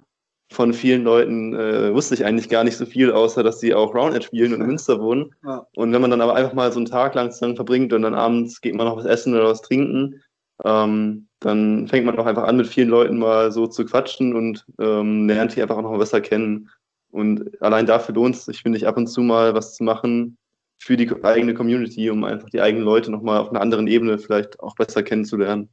[0.51, 3.95] von vielen Leuten äh, wusste ich eigentlich gar nicht so viel, außer dass sie auch
[3.95, 5.33] Roundhead spielen und in Münster wohnen.
[5.43, 5.65] Ja.
[5.75, 8.13] Und wenn man dann aber einfach mal so einen Tag lang zusammen verbringt und dann
[8.13, 10.21] abends geht man noch was essen oder was trinken,
[10.63, 14.67] ähm, dann fängt man auch einfach an, mit vielen Leuten mal so zu quatschen und
[14.79, 16.69] ähm, lernt die einfach auch noch besser kennen.
[17.09, 20.37] Und allein dafür lohnt es sich, finde ich, ab und zu mal was zu machen
[20.77, 24.59] für die eigene Community, um einfach die eigenen Leute nochmal auf einer anderen Ebene vielleicht
[24.59, 25.69] auch besser kennenzulernen.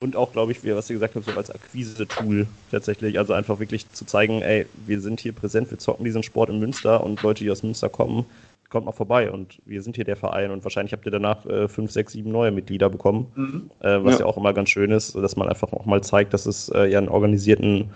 [0.00, 3.18] Und auch, glaube ich, wie, was ihr gesagt habt, so als Akquise-Tool tatsächlich.
[3.18, 6.58] Also einfach wirklich zu zeigen, ey, wir sind hier präsent, wir zocken diesen Sport in
[6.58, 8.26] Münster und Leute, die aus Münster kommen,
[8.68, 11.68] kommt mal vorbei und wir sind hier der Verein und wahrscheinlich habt ihr danach äh,
[11.68, 13.70] fünf, sechs, sieben neue Mitglieder bekommen, Mhm.
[13.80, 14.20] äh, was ja.
[14.20, 14.26] Ja.
[14.26, 16.98] auch immer ganz schön ist, dass man einfach auch mal zeigt, dass es äh, ja
[16.98, 17.90] einen organisierten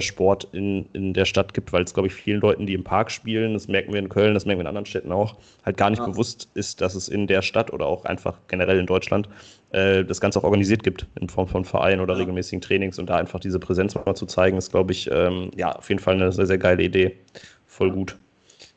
[0.00, 3.10] Sport in, in der Stadt gibt, weil es, glaube ich, vielen Leuten, die im Park
[3.10, 5.90] spielen, das merken wir in Köln, das merken wir in anderen Städten auch, halt gar
[5.90, 6.06] nicht Ja.
[6.06, 9.28] bewusst ist, dass es in der Stadt oder auch einfach generell in Deutschland
[9.70, 12.20] äh, das Ganze auch organisiert gibt in Form von Vereinen oder Ja.
[12.20, 15.72] regelmäßigen Trainings und da einfach diese Präsenz mal zu zeigen, ist, glaube ich, ähm, ja,
[15.72, 17.18] auf jeden Fall eine sehr, sehr geile Idee.
[17.66, 18.18] Voll gut.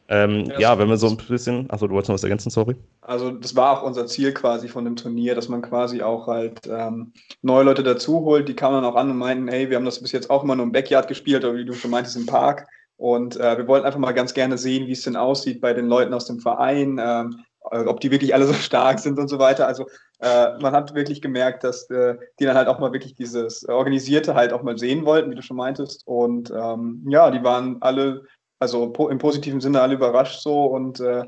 [0.07, 2.75] Ähm, Ja, ja, wenn wir so ein bisschen, achso, du wolltest noch was ergänzen, sorry.
[3.01, 6.61] Also das war auch unser Ziel quasi von dem Turnier, dass man quasi auch halt
[6.67, 8.47] ähm, neue Leute dazu holt.
[8.47, 10.55] Die kamen dann auch an und meinten, hey, wir haben das bis jetzt auch immer
[10.55, 12.67] nur im Backyard gespielt, oder wie du schon meintest, im Park.
[12.97, 15.87] Und äh, wir wollten einfach mal ganz gerne sehen, wie es denn aussieht bei den
[15.87, 19.39] Leuten aus dem Verein, ähm, äh, ob die wirklich alle so stark sind und so
[19.39, 19.67] weiter.
[19.67, 19.85] Also
[20.19, 24.33] äh, man hat wirklich gemerkt, dass äh, die dann halt auch mal wirklich dieses Organisierte
[24.33, 26.03] halt auch mal sehen wollten, wie du schon meintest.
[26.07, 28.23] Und ähm, ja, die waren alle,
[28.59, 31.23] also po im positiven Sinne alle überrascht so und äh,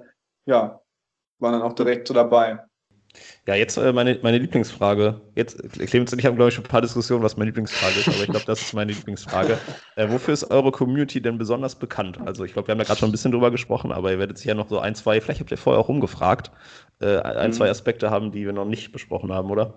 [0.45, 0.81] ja,
[1.39, 2.59] waren dann auch direkt so dabei.
[3.47, 5.21] Ja, jetzt äh, meine, meine Lieblingsfrage.
[5.35, 8.07] Jetzt, Clemens und ich haben, glaube ich, schon ein paar Diskussionen, was meine Lieblingsfrage ist,
[8.07, 9.57] aber ich glaube, das ist meine Lieblingsfrage.
[9.95, 12.19] Äh, wofür ist eure Community denn besonders bekannt?
[12.25, 14.37] Also, ich glaube, wir haben da gerade schon ein bisschen drüber gesprochen, aber ihr werdet
[14.37, 16.51] sicher noch so ein, zwei, vielleicht habt ihr vorher auch rumgefragt,
[16.99, 17.53] äh, ein, Mhm.
[17.53, 19.73] zwei Aspekte haben, die wir noch nicht besprochen haben, oder?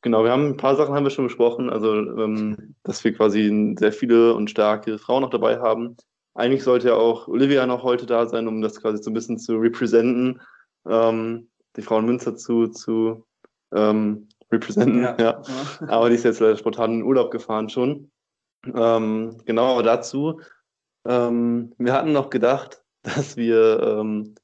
[0.00, 3.74] Genau, wir haben ein paar Sachen haben wir schon besprochen, also ähm, dass wir quasi
[3.78, 5.96] sehr viele und starke Frauen noch dabei haben.
[6.34, 9.38] Eigentlich sollte ja auch Olivia noch heute da sein, um das quasi so ein bisschen
[9.38, 10.40] zu representen,
[10.88, 13.26] ähm, die Frauen Münster zu, zu
[13.74, 15.16] ähm, representen, ja.
[15.18, 15.42] Ja.
[15.88, 18.10] Aber die ist jetzt leider spontan in den Urlaub gefahren schon.
[18.74, 20.40] Ähm, genau, aber dazu
[21.04, 24.34] Ähm, wir hatten noch gedacht, dass wir ähm,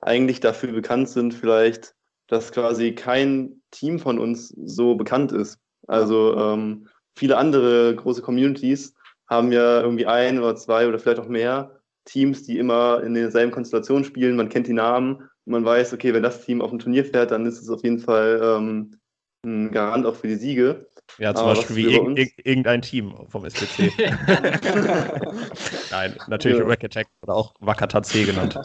[0.00, 1.94] eigentlich dafür bekannt sind, vielleicht,
[2.28, 5.58] dass quasi kein Team von uns so bekannt ist.
[5.86, 8.94] Also ähm, viele andere große Communities
[9.26, 13.52] haben ja irgendwie ein oder zwei oder vielleicht auch mehr Teams, die immer in derselben
[13.52, 14.36] Konstellation spielen.
[14.36, 17.30] Man kennt die Namen und man weiß, okay, wenn das Team auf ein Turnier fährt,
[17.30, 18.98] dann ist es auf jeden Fall ähm,
[19.44, 20.86] ein Garant auch für die Siege.
[21.18, 23.92] Ja, zum Aber Beispiel was wie irg irg irgendein Team vom SPC.
[25.90, 26.64] Nein, natürlich Ja.
[26.64, 28.58] Rack Attack oder auch Wakata C genannt.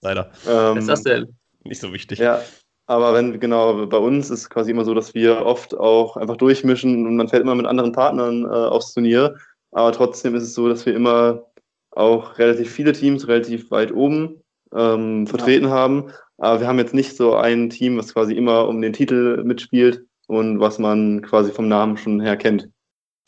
[0.00, 0.32] Leider.
[0.44, 1.36] Was ist das denn?
[1.64, 2.18] Nicht so wichtig.
[2.18, 2.42] Ja,
[2.86, 6.36] aber wenn, genau, bei uns ist es quasi immer so, dass wir oft auch einfach
[6.36, 9.36] durchmischen und man fährt immer mit anderen Partnern äh, aufs Turnier.
[9.72, 11.46] Aber trotzdem ist es so, dass wir immer
[11.90, 14.42] auch relativ viele Teams relativ weit oben
[14.74, 16.12] ähm, vertreten haben.
[16.38, 20.04] Aber wir haben jetzt nicht so ein Team, was quasi immer um den Titel mitspielt
[20.26, 22.68] und was man quasi vom Namen schon her kennt.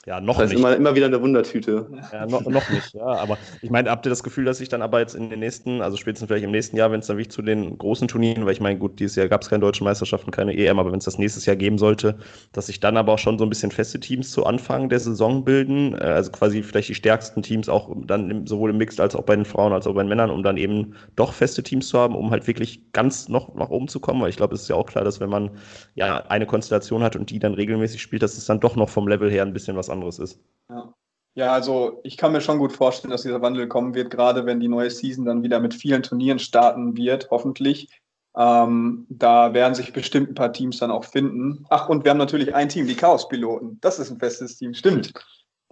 [0.08, 0.60] Ja, noch Das heißt nicht.
[0.60, 1.86] immer, immer wieder eine Wundertüte.
[2.14, 3.04] Ja, noch, noch nicht, ja.
[3.04, 5.82] Aber ich meine, habt ihr das Gefühl, dass sich dann aber jetzt in den nächsten,
[5.82, 8.54] also spätestens vielleicht im nächsten Jahr, wenn es dann wirklich zu den großen Turnieren, weil
[8.54, 11.04] ich meine, gut, dieses Jahr gab es keine deutschen Meisterschaften, keine EM, aber wenn es
[11.04, 12.16] das nächstes Jahr geben sollte,
[12.52, 15.44] dass sich dann aber auch schon so ein bisschen feste Teams zu Anfang der Saison
[15.44, 19.24] bilden, äh, also quasi vielleicht die stärksten Teams auch dann sowohl im Mixed als auch
[19.24, 21.98] bei den Frauen als auch bei den Männern, um dann eben doch feste Teams zu
[21.98, 24.68] haben, um halt wirklich ganz noch nach oben zu kommen, weil ich glaube, es ist
[24.68, 25.50] ja auch klar, dass wenn man
[25.96, 29.06] ja eine Konstellation hat und die dann regelmäßig spielt, dass es dann doch noch vom
[29.06, 30.38] Level her ein bisschen was anderes ist.
[30.70, 30.94] Ja.
[31.34, 34.60] ja, also ich kann mir schon gut vorstellen, dass dieser Wandel kommen wird, gerade wenn
[34.60, 37.88] die neue Season dann wieder mit vielen Turnieren starten wird, hoffentlich.
[38.36, 41.66] Ähm, da werden sich bestimmt ein paar Teams dann auch finden.
[41.70, 43.78] Ach, und wir haben natürlich ein Team, die Chaos-Piloten.
[43.80, 45.12] Das ist ein festes Team, stimmt.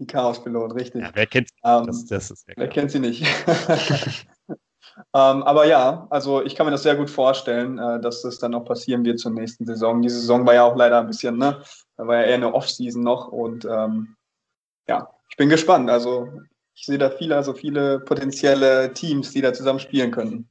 [0.01, 1.03] Die Chaos-Piloten, richtig.
[1.03, 2.07] Ja, wer kennt Ähm, das?
[2.07, 3.25] Das ist Wer kennt sie nicht?
[4.49, 4.59] ähm,
[5.12, 8.65] aber ja, also ich kann mir das sehr gut vorstellen, äh, dass das dann auch
[8.65, 10.03] passieren wird zur nächsten Saison.
[10.03, 11.62] Die Saison war ja auch leider ein bisschen, ne?
[11.97, 14.15] Da war ja eher eine Off-Season noch und ähm,
[14.88, 15.90] ja, ich bin gespannt.
[15.90, 16.29] Also
[16.75, 20.49] ich sehe da viele, also viele potenzielle Teams, die da zusammen spielen können.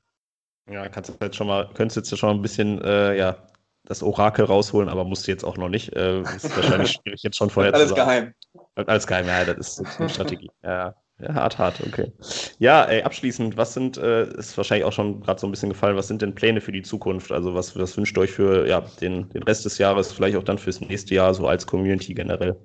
[0.70, 3.38] Ja, kannst du jetzt schon mal, könntest jetzt schon mal ein bisschen, äh, ja,
[3.84, 5.96] das Orakel rausholen, aber musst du jetzt auch noch nicht.
[5.96, 8.34] Äh, ist wahrscheinlich schwierig jetzt schon vorher Alles zu sagen.
[8.56, 8.88] geheim.
[8.88, 10.50] Alles geheim, ja, das ist eine Strategie.
[10.64, 12.12] Ja, ja, hart, hart, okay.
[12.58, 15.96] Ja, ey, abschließend, was sind, äh, ist wahrscheinlich auch schon gerade so ein bisschen gefallen,
[15.96, 17.32] was sind denn Pläne für die Zukunft?
[17.32, 20.44] Also was, was wünscht ihr euch für ja, den, den Rest des Jahres, vielleicht auch
[20.44, 22.58] dann fürs nächste Jahr, so als Community generell?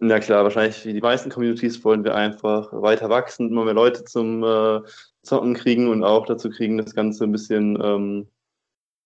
[0.00, 4.04] Ja klar, wahrscheinlich wie die meisten Communities wollen wir einfach weiter wachsen, immer mehr Leute
[4.04, 4.82] zum äh,
[5.22, 8.28] Zocken kriegen und auch dazu kriegen, das Ganze ein bisschen ähm,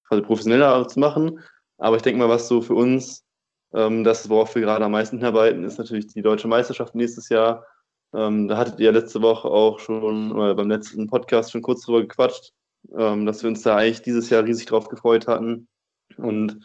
[0.09, 1.41] quasi professioneller zu machen.
[1.79, 3.25] Aber ich denke mal, was so für uns
[3.73, 7.65] ähm, das, worauf wir gerade am meisten hinarbeiten, ist natürlich die deutsche Meisterschaft nächstes Jahr.
[8.13, 12.03] Ähm, da hattet ihr letzte Woche auch schon oder beim letzten Podcast schon kurz drüber
[12.03, 12.53] gequatscht,
[12.97, 15.69] ähm, dass wir uns da eigentlich dieses Jahr riesig drauf gefreut hatten
[16.17, 16.59] und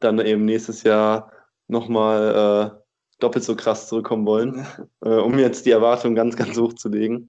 [0.00, 1.32] dann eben nächstes Jahr
[1.68, 2.80] nochmal äh,
[3.20, 4.66] doppelt so krass zurückkommen wollen,
[5.04, 7.28] äh, um jetzt die Erwartungen ganz, ganz hoch zu legen.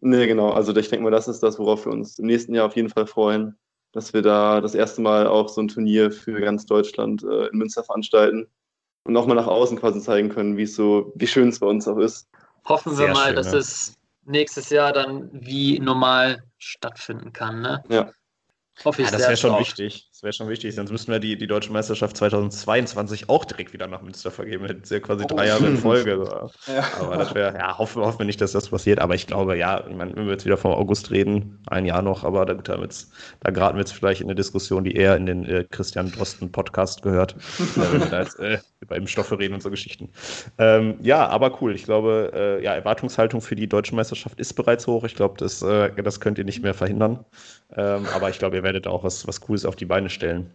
[0.00, 0.50] nee, genau.
[0.50, 2.88] Also ich denke mal, das ist das, worauf wir uns im nächsten Jahr auf jeden
[2.88, 3.56] Fall freuen,
[3.92, 7.58] dass wir da das erste Mal auch so ein Turnier für ganz Deutschland äh, in
[7.58, 8.48] Münster veranstalten
[9.04, 11.86] und nochmal nach außen quasi zeigen können, wie es so, wie schön es bei uns
[11.88, 12.28] auch ist.
[12.64, 13.58] Hoffen wir Sehr mal, schön, dass ja.
[13.58, 13.94] es
[14.24, 17.60] nächstes Jahr dann wie normal stattfinden kann.
[17.60, 17.82] Ne?
[17.88, 18.12] Ja.
[18.84, 19.60] Hoffe ich Ja, das wäre schon drauf.
[19.60, 20.08] wichtig.
[20.22, 20.76] Das wäre schon wichtig.
[20.76, 24.64] Sonst müssten wir die, die deutsche Meisterschaft 2022 auch direkt wieder nach Münster vergeben.
[24.66, 25.48] Hätten sie ja quasi drei Oh.
[25.48, 26.16] Jahre in Folge.
[26.24, 26.72] So.
[26.72, 26.84] Ja.
[27.00, 29.00] Aber das wäre, ja, hoffen, hoffen wir nicht, dass das passiert.
[29.00, 32.02] Aber ich glaube, ja, ich meine, wenn wir jetzt wieder vom August reden, ein Jahr
[32.02, 35.26] noch, aber da, gut, da, geraten wir jetzt vielleicht in eine Diskussion, die eher in
[35.26, 37.34] den äh, Christian Drosten Podcast gehört,
[37.76, 40.08] äh, da jetzt äh, über Impfstoffe reden und so Geschichten.
[40.58, 41.74] Ähm, ja, aber cool.
[41.74, 45.02] Ich glaube, äh, ja, Erwartungshaltung für die deutsche Meisterschaft ist bereits hoch.
[45.02, 47.24] Ich glaube, das, äh, das könnt ihr nicht mehr verhindern.
[47.74, 50.50] Ähm, aber ich glaube, ihr werdet auch was, was Cooles auf die Beine stellen.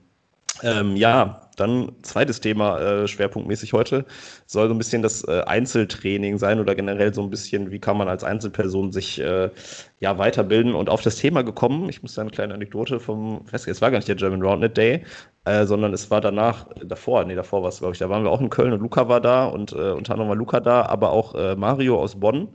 [0.64, 4.06] Ähm, ja, dann zweites Thema äh, schwerpunktmäßig heute
[4.48, 7.98] soll so ein bisschen das äh, Einzeltraining sein oder generell so ein bisschen, wie kann
[7.98, 9.52] man als Einzelperson sich äh,
[10.00, 11.90] ja weiterbilden und auf das Thema gekommen.
[11.90, 14.78] Ich muss da eine kleine Anekdote vom Fest, es war gar nicht der German Roundnet
[14.78, 15.04] Day,
[15.46, 18.32] äh, sondern es war danach, davor, nee, davor war es, glaube ich, da waren wir
[18.32, 21.12] auch in Köln und Luca war da und äh, unter anderem war Luca da, aber
[21.12, 22.50] auch äh, Mario aus Bonn.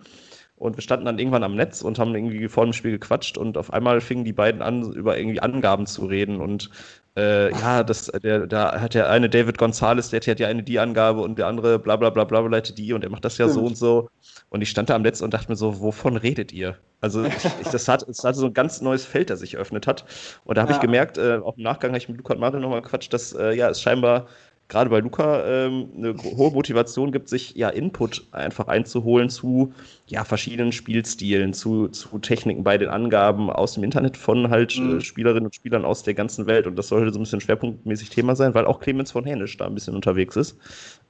[0.63, 3.59] Und wir standen dann irgendwann am Netz und haben irgendwie vor dem Spiel gequatscht und
[3.59, 6.71] auf einmal fingen die beiden an, über irgendwie Angaben zu reden und
[7.17, 10.79] äh, ja, das, der, da hat der eine David Gonzalez, der hat ja eine die
[10.79, 13.49] Angabe und der andere bla bla bla bla leitet die und er macht das ja
[13.49, 14.09] so und so.
[14.51, 16.79] Und ich stand da am Netz und dachte mir so, wovon redet ihr?
[17.01, 19.87] Also ich, ich, das hat, es hatte so ein ganz neues Feld, das sich eröffnet
[19.87, 20.05] hat.
[20.45, 20.81] Und da habe ich Ja.
[20.81, 23.53] gemerkt, äh, auch im Nachgang habe ich mit Luca und Mario nochmal gequatscht, dass äh,
[23.55, 24.27] ja, es scheinbar
[24.73, 29.75] gerade bei Luca ähm, eine hohe Motivation gibt, sich ja Input einfach einzuholen zu
[30.07, 34.99] ja, verschiedenen Spielstilen, zu, zu Techniken bei den Angaben aus dem Internet von halt Mhm.
[34.99, 36.67] äh, Spielerinnen und Spielern aus der ganzen Welt.
[36.67, 39.67] Und das sollte so ein bisschen schwerpunktmäßig Thema sein, weil auch Clemens von Hänisch da
[39.67, 40.59] ein bisschen unterwegs ist,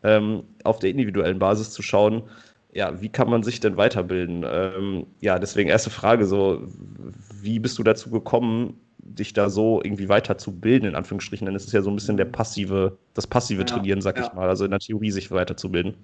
[0.03, 2.23] ähm, auf der individuellen Basis zu schauen,
[2.75, 4.45] ja, wie kann man sich denn weiterbilden?
[4.49, 6.63] Ähm, ja, deswegen erste Frage, so,
[7.41, 11.47] wie bist du dazu gekommen, dich da so irgendwie weiterzubilden, in Anführungsstrichen?
[11.47, 14.49] Denn es ist ja so ein bisschen der passive, das passive Trainieren, sag ich mal,
[14.49, 15.95] also in der Theorie sich weiterzubilden.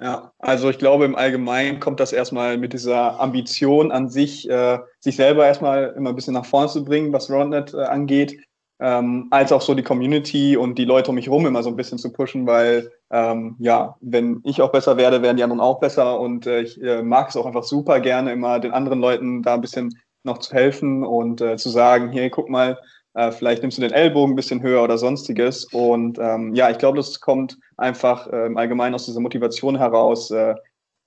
[0.00, 4.78] Ja, also ich glaube, im Allgemeinen kommt das erstmal mit dieser Ambition an sich, äh,
[4.98, 8.36] sich selber erstmal immer ein bisschen nach vorne zu bringen, was Roundnet äh, angeht,
[8.80, 11.76] ähm, als auch so die Community und die Leute um mich rum immer so ein
[11.76, 15.78] bisschen zu pushen, weil ähm, ja, wenn ich auch besser werde, werden die anderen auch
[15.78, 19.42] besser und äh, ich äh, mag es auch einfach super gerne, immer den anderen Leuten
[19.42, 22.78] da ein bisschen noch zu helfen und äh, zu sagen, hier, guck mal,
[23.14, 25.64] äh, vielleicht nimmst du den Ellbogen ein bisschen höher oder sonstiges.
[25.72, 30.30] Und ähm, ja, ich glaube, das kommt einfach äh, im Allgemeinen aus dieser Motivation heraus,
[30.30, 30.54] äh,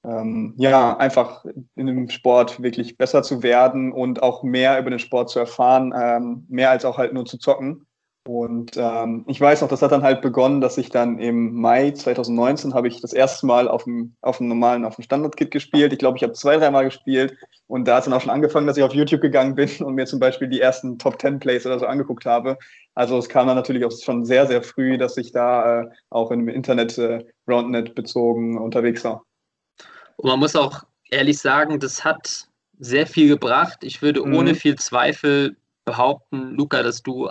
[0.03, 4.99] ähm, ja, einfach in dem Sport wirklich besser zu werden und auch mehr über den
[4.99, 7.87] Sport zu erfahren, ähm, mehr als auch halt nur zu zocken.
[8.27, 11.91] Und ähm, ich weiß noch, das hat dann halt begonnen, dass ich dann im Mai
[11.91, 15.93] 2019 habe ich das erste Mal auf dem, auf dem normalen, auf dem Standard-Kit gespielt.
[15.93, 18.65] Ich glaube, ich habe zwei, dreimal gespielt und da hat es dann auch schon angefangen,
[18.65, 21.67] dass ich auf YouTube gegangen bin und mir zum Beispiel die ersten Top 10 Plays
[21.67, 22.57] oder so angeguckt habe.
[22.95, 26.31] Also es kam dann natürlich auch schon sehr, sehr früh, dass ich da äh, auch
[26.31, 29.23] im Internet äh, Roundnet bezogen unterwegs war.
[30.15, 32.47] Und man muss auch ehrlich sagen, das hat
[32.79, 33.83] sehr viel gebracht.
[33.83, 34.33] Ich würde Mhm.
[34.33, 37.29] ohne viel Zweifel behaupten, Luca, dass du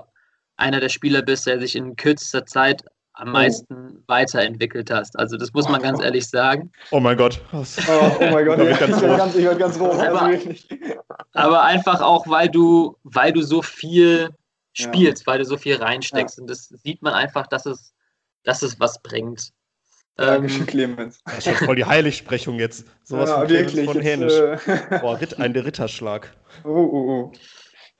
[0.56, 2.82] einer der Spieler bist, der sich in kürzester Zeit
[3.16, 3.32] am Oh.
[3.32, 5.16] meisten weiterentwickelt hast.
[5.18, 6.72] Also das muss man ganz ehrlich sagen.
[6.90, 7.40] Oh mein Gott.
[7.52, 9.18] Oh, oh mein Gott, ich werde rot.
[9.18, 9.92] ganz, ich werd ganz rot.
[9.92, 10.68] Also Aber- wirklich.
[11.32, 14.30] Aber einfach auch, weil du, weil du so viel
[14.72, 16.40] spielst, weil du so viel reinsteckst.
[16.40, 17.92] Und das sieht man einfach, dass es,
[18.42, 19.50] dass es was bringt.
[20.16, 21.20] Dankeschön, Ähm, Clemens.
[21.24, 22.84] Das ist schon voll die Heiligsprechung jetzt.
[23.04, 23.84] Sowas ja, von wirklich.
[23.86, 24.32] von Jetzt, Hänisch.
[24.66, 26.32] äh, Boah, Ritt, ein Ritterschlag.
[26.64, 27.32] Uh, uh, uh.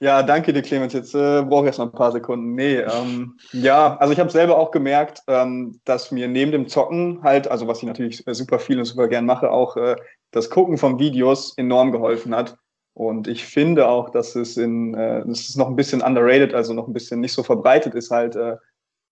[0.01, 0.93] Ja, danke dir, Clemens.
[0.93, 2.55] Jetzt äh, brauche ich erst mal ein paar Sekunden.
[2.55, 7.23] Nee, ähm, ja, also ich habe selber auch gemerkt, ähm, dass mir neben dem Zocken
[7.23, 9.97] halt, also was ich natürlich äh, super viel und super gern mache, auch äh,
[10.33, 12.57] das Gucken von Videos enorm geholfen hat.
[12.93, 16.75] Und ich finde auch, dass es in, äh, dass es noch ein bisschen underrated, also
[16.75, 18.57] noch ein bisschen nicht so verbreitet ist, halt äh,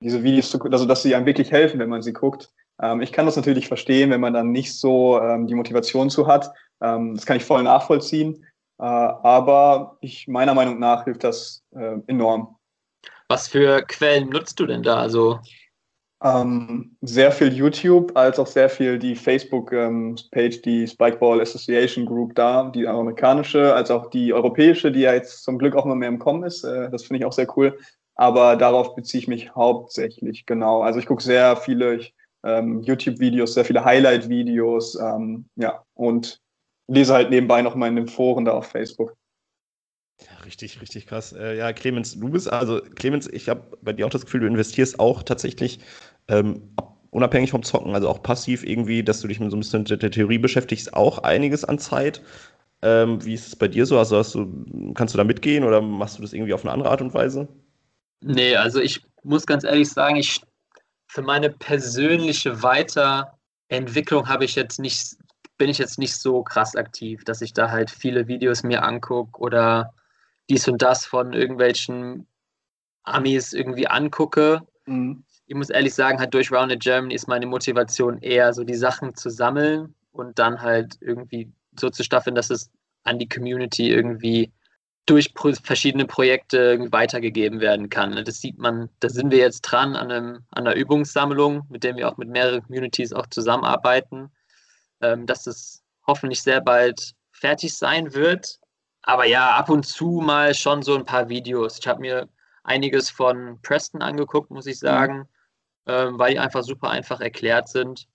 [0.00, 2.50] diese Videos zu also dass sie einem wirklich helfen, wenn man sie guckt.
[2.80, 6.26] Ähm, ich kann das natürlich verstehen, wenn man dann nicht so ähm, die Motivation zu
[6.26, 6.52] hat.
[6.80, 8.44] Ähm, das kann ich voll nachvollziehen.
[8.78, 12.56] Äh, aber ich, meiner Meinung nach hilft das äh, enorm.
[13.28, 14.96] was für Quellen nutzt du denn da?
[14.96, 15.40] Also,
[16.24, 22.70] Ähm, sehr viel YouTube, als auch sehr viel die Facebook-Page, die Spikeball Association Group da,
[22.70, 26.20] die amerikanische, als auch die europäische, die ja jetzt zum Glück auch immer mehr im
[26.20, 26.62] Kommen ist.
[26.62, 27.76] Äh, das finde ich auch sehr cool.
[28.14, 30.82] Aber darauf beziehe ich mich hauptsächlich, genau.
[30.82, 31.98] Also ich gucke sehr viele
[32.44, 36.40] ähm, YouTube-Videos, sehr viele Highlight-Videos, ähm, ja, und
[36.88, 39.16] lese halt nebenbei noch mal in den Foren da auf Facebook.
[40.20, 41.32] Ja, richtig, richtig krass.
[41.32, 44.46] Äh, ja, Clemens, du bist, also Clemens, ich habe bei dir auch das Gefühl, du
[44.46, 45.80] investierst auch tatsächlich
[46.28, 46.74] ähm,
[47.10, 49.96] unabhängig vom Zocken, also auch passiv irgendwie, dass du dich mit so ein bisschen der,
[49.96, 52.22] der Theorie beschäftigst, auch einiges an Zeit.
[52.82, 53.98] Ähm, wie ist es bei dir so?
[53.98, 56.90] Also hast du, kannst du da mitgehen oder machst du das irgendwie auf eine andere
[56.90, 57.48] Art und Weise?
[58.22, 60.40] nee, also ich muss ganz ehrlich sagen, ich
[61.06, 65.16] für meine persönliche Weiterentwicklung habe ich jetzt nicht,
[65.58, 69.40] bin ich jetzt nicht so krass aktiv, dass ich da halt viele Videos mir angucke
[69.40, 69.94] oder
[70.50, 72.26] dies und das von irgendwelchen
[73.04, 74.62] Amis irgendwie angucke.
[74.86, 75.24] Mhm.
[75.46, 79.14] ich muss ehrlich sagen, halt durch Rounded Germany ist meine Motivation eher so die Sachen
[79.14, 82.70] zu sammeln und dann halt irgendwie so zu staffeln, dass es
[83.04, 84.52] an die Community irgendwie
[85.06, 85.32] durch
[85.64, 88.24] verschiedene Projekte weitergegeben werden kann.
[88.24, 91.96] Das sieht man, da sind wir jetzt dran an, einem, an einer Übungssammlung, mit der
[91.96, 94.30] wir auch mit mehreren Communities auch zusammenarbeiten,
[95.02, 98.58] ähm, dass es hoffentlich sehr bald fertig sein wird.
[99.02, 101.78] Aber ja, ab und zu mal schon so ein paar Videos.
[101.78, 102.28] Ich habe mir
[102.64, 105.28] einiges von Preston angeguckt, muss ich sagen,
[105.86, 108.06] ähm, weil die einfach super einfach erklärt sind.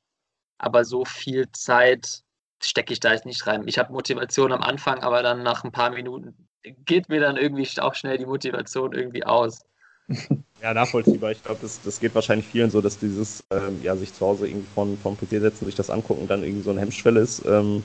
[0.57, 2.23] Aber so viel Zeit
[2.63, 3.67] stecke ich da jetzt nicht rein.
[3.67, 7.69] Ich habe Motivation am Anfang, aber dann nach ein paar Minuten geht mir dann irgendwie
[7.79, 9.61] auch schnell die Motivation irgendwie aus.
[10.61, 11.31] Ja, nachvollziehbar.
[11.31, 14.47] Ich glaube, das, das geht wahrscheinlich vielen so, dass dieses, ähm, ja, sich zu Hause
[14.47, 17.45] irgendwie von, vom PC setzen, sich das angucken, dann irgendwie so eine Hemmschwelle ist.
[17.45, 17.83] Ähm,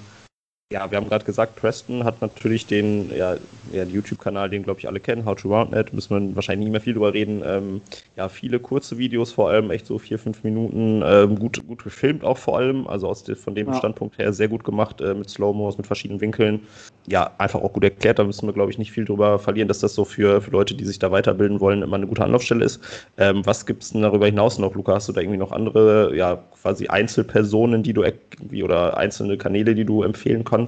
[0.72, 3.34] ja, wir haben gerade gesagt, Preston hat natürlich den, ja,
[3.70, 6.72] ja den YouTube-Kanal, den glaube ich alle kennen, How to Roundnet, müssen wir wahrscheinlich nicht
[6.72, 7.42] mehr viel drüber reden.
[7.44, 7.82] Ähm,
[8.16, 12.24] ja, viele kurze Videos vor allem, echt so vier, fünf Minuten, ähm, gut, gut gefilmt
[12.24, 13.74] auch vor allem, also aus de, von dem Ja.
[13.74, 16.66] Standpunkt her sehr gut gemacht, äh, mit Slow-Mos, mit verschiedenen Winkeln.
[17.08, 19.80] Ja, einfach auch gut erklärt, da müssen wir glaube ich nicht viel drüber verlieren, dass
[19.80, 22.80] das so für, für Leute, die sich da weiterbilden wollen, immer eine gute Anlaufstelle ist.
[23.16, 24.94] Ähm, was gibt es denn darüber hinaus noch, Luca?
[24.94, 29.74] Hast du da irgendwie noch andere, ja, quasi Einzelpersonen, die du irgendwie oder einzelne Kanäle,
[29.74, 30.61] die du empfehlen kannst?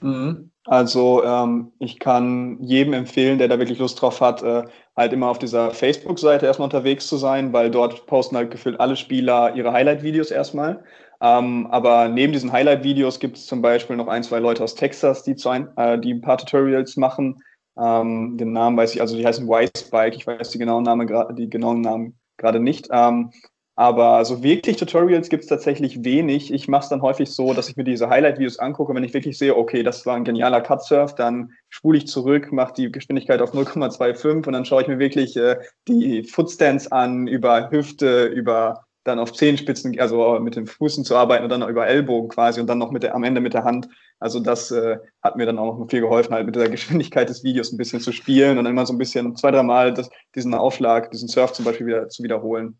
[0.00, 0.50] Mhm.
[0.66, 4.64] Also ähm, ich kann jedem empfehlen, der da wirklich Lust drauf hat, äh,
[4.96, 8.96] halt immer auf dieser Facebook-Seite erstmal unterwegs zu sein, weil dort posten halt gefühlt alle
[8.96, 10.82] Spieler ihre Highlight-Videos erstmal.
[11.20, 15.22] Ähm, aber neben diesen Highlight-Videos gibt es zum Beispiel noch ein, zwei Leute aus Texas,
[15.22, 17.42] die, zu ein, äh, die ein paar Tutorials machen.
[17.78, 21.10] Ähm, den Namen weiß ich, also die heißen Wise Bike, ich weiß die genauen Namen,
[21.36, 22.88] die genauen Namen gerade nicht.
[22.90, 23.32] Ähm,
[23.76, 26.52] aber so wirklich Tutorials gibt es tatsächlich wenig.
[26.52, 28.94] Ich mache es dann häufig so, dass ich mir diese Highlight-Videos angucke.
[28.94, 32.74] Wenn ich wirklich sehe, okay, das war ein genialer Cutsurf, dann spule ich zurück, mache
[32.74, 35.56] die Geschwindigkeit auf 0,25 und dann schaue ich mir wirklich äh,
[35.88, 41.44] die Footstands an, über Hüfte, über dann auf Zehenspitzen, also mit den Füßen zu arbeiten
[41.44, 43.88] und dann über Ellbogen quasi und dann noch mit der, am Ende mit der Hand.
[44.18, 47.44] Also das äh, hat mir dann auch noch viel geholfen, halt mit der Geschwindigkeit des
[47.44, 49.94] Videos ein bisschen zu spielen und dann immer so ein bisschen zwei, dreimal
[50.34, 52.78] diesen Aufschlag, diesen Surf zum Beispiel wieder zu wiederholen.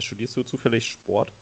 [0.00, 1.32] Studierst du zufällig Sport?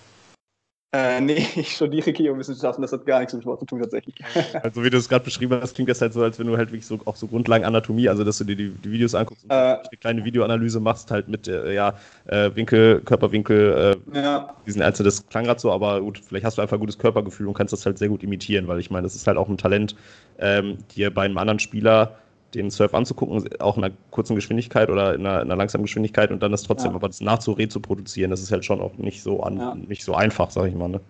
[0.96, 4.16] Äh, nee, ich studiere Geowissenschaften, das hat gar nichts mit Sport zu tun tatsächlich.
[4.62, 6.70] Also wie du es gerade beschrieben hast, klingt das halt so, als wenn du halt
[6.70, 9.50] wirklich so auch so Grundlagen Anatomie, also dass du dir die, die Videos anguckst und
[9.50, 11.94] äh, eine kleine Videoanalyse machst, halt mit äh, ja,
[12.26, 14.54] äh, Winkel, Körperwinkel, äh, ja.
[14.66, 17.48] diesen Einzel, das klang gerade so, aber gut, vielleicht hast du einfach ein gutes Körpergefühl
[17.48, 19.59] und kannst das halt sehr gut imitieren, weil ich meine, das ist halt auch ein
[19.59, 19.94] Talent,
[20.38, 22.16] ähm, dir bei einem anderen Spieler
[22.62, 26.30] den Surf anzugucken, auch in einer kurzen Geschwindigkeit oder in einer, in einer langsamen Geschwindigkeit
[26.30, 26.96] und dann das trotzdem ja.
[26.96, 29.74] aber das nachzure zu produzieren, das ist halt schon auch nicht so an, ja.
[29.74, 30.88] nicht so einfach, sag ich mal.
[30.88, 31.00] Ne?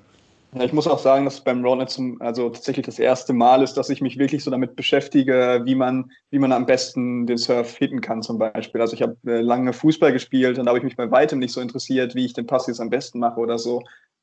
[0.55, 3.75] Ja, ich muss auch sagen, dass beim Roundnet zum, also tatsächlich das erste Mal ist,
[3.75, 7.77] dass ich mich wirklich so damit beschäftige, wie man, wie man am besten den Surf
[7.77, 8.81] hitten kann, zum Beispiel.
[8.81, 11.53] Also ich habe äh, lange Fußball gespielt und da habe ich mich bei weitem nicht
[11.53, 13.83] so interessiert, wie ich den Pass jetzt am besten mache oder so.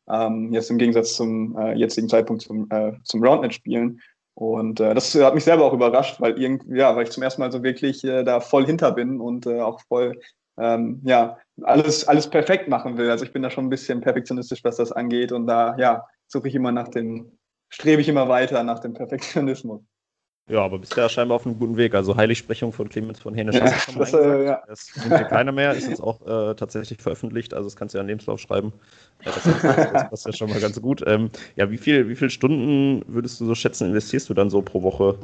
[0.10, 4.02] Ähm, jetzt im Gegensatz zum äh, jetzigen Zeitpunkt zum, äh, zum Roundnet spielen.
[4.36, 7.42] Und äh, das hat mich selber auch überrascht, weil irgendwie, ja, weil ich zum ersten
[7.42, 10.20] Mal so wirklich äh, da voll hinter bin und äh, auch voll
[10.58, 13.10] ähm, ja, alles, alles perfekt machen will.
[13.10, 15.32] Also ich bin da schon ein bisschen perfektionistisch, was das angeht.
[15.32, 17.38] Und da, ja, suche ich immer nach dem,
[17.70, 19.82] strebe ich immer weiter nach dem Perfektionismus.
[20.50, 21.96] Ja, aber bist ja scheinbar auf einem guten Weg.
[21.96, 24.62] Also Heiligsprechung von Clemens von Hänisch ja, hast du schon das, äh, ja.
[24.68, 27.98] Das nimmt dir keiner mehr, ist jetzt auch äh, tatsächlich veröffentlicht, also das kannst du
[27.98, 28.74] ja in Lebenslauf schreiben.
[29.24, 31.02] Ja, das, das passt ja schon mal ganz gut.
[31.08, 34.62] Ähm, ja, wie viel, wie viele Stunden würdest du so schätzen, investierst du dann so
[34.62, 35.18] pro Woche?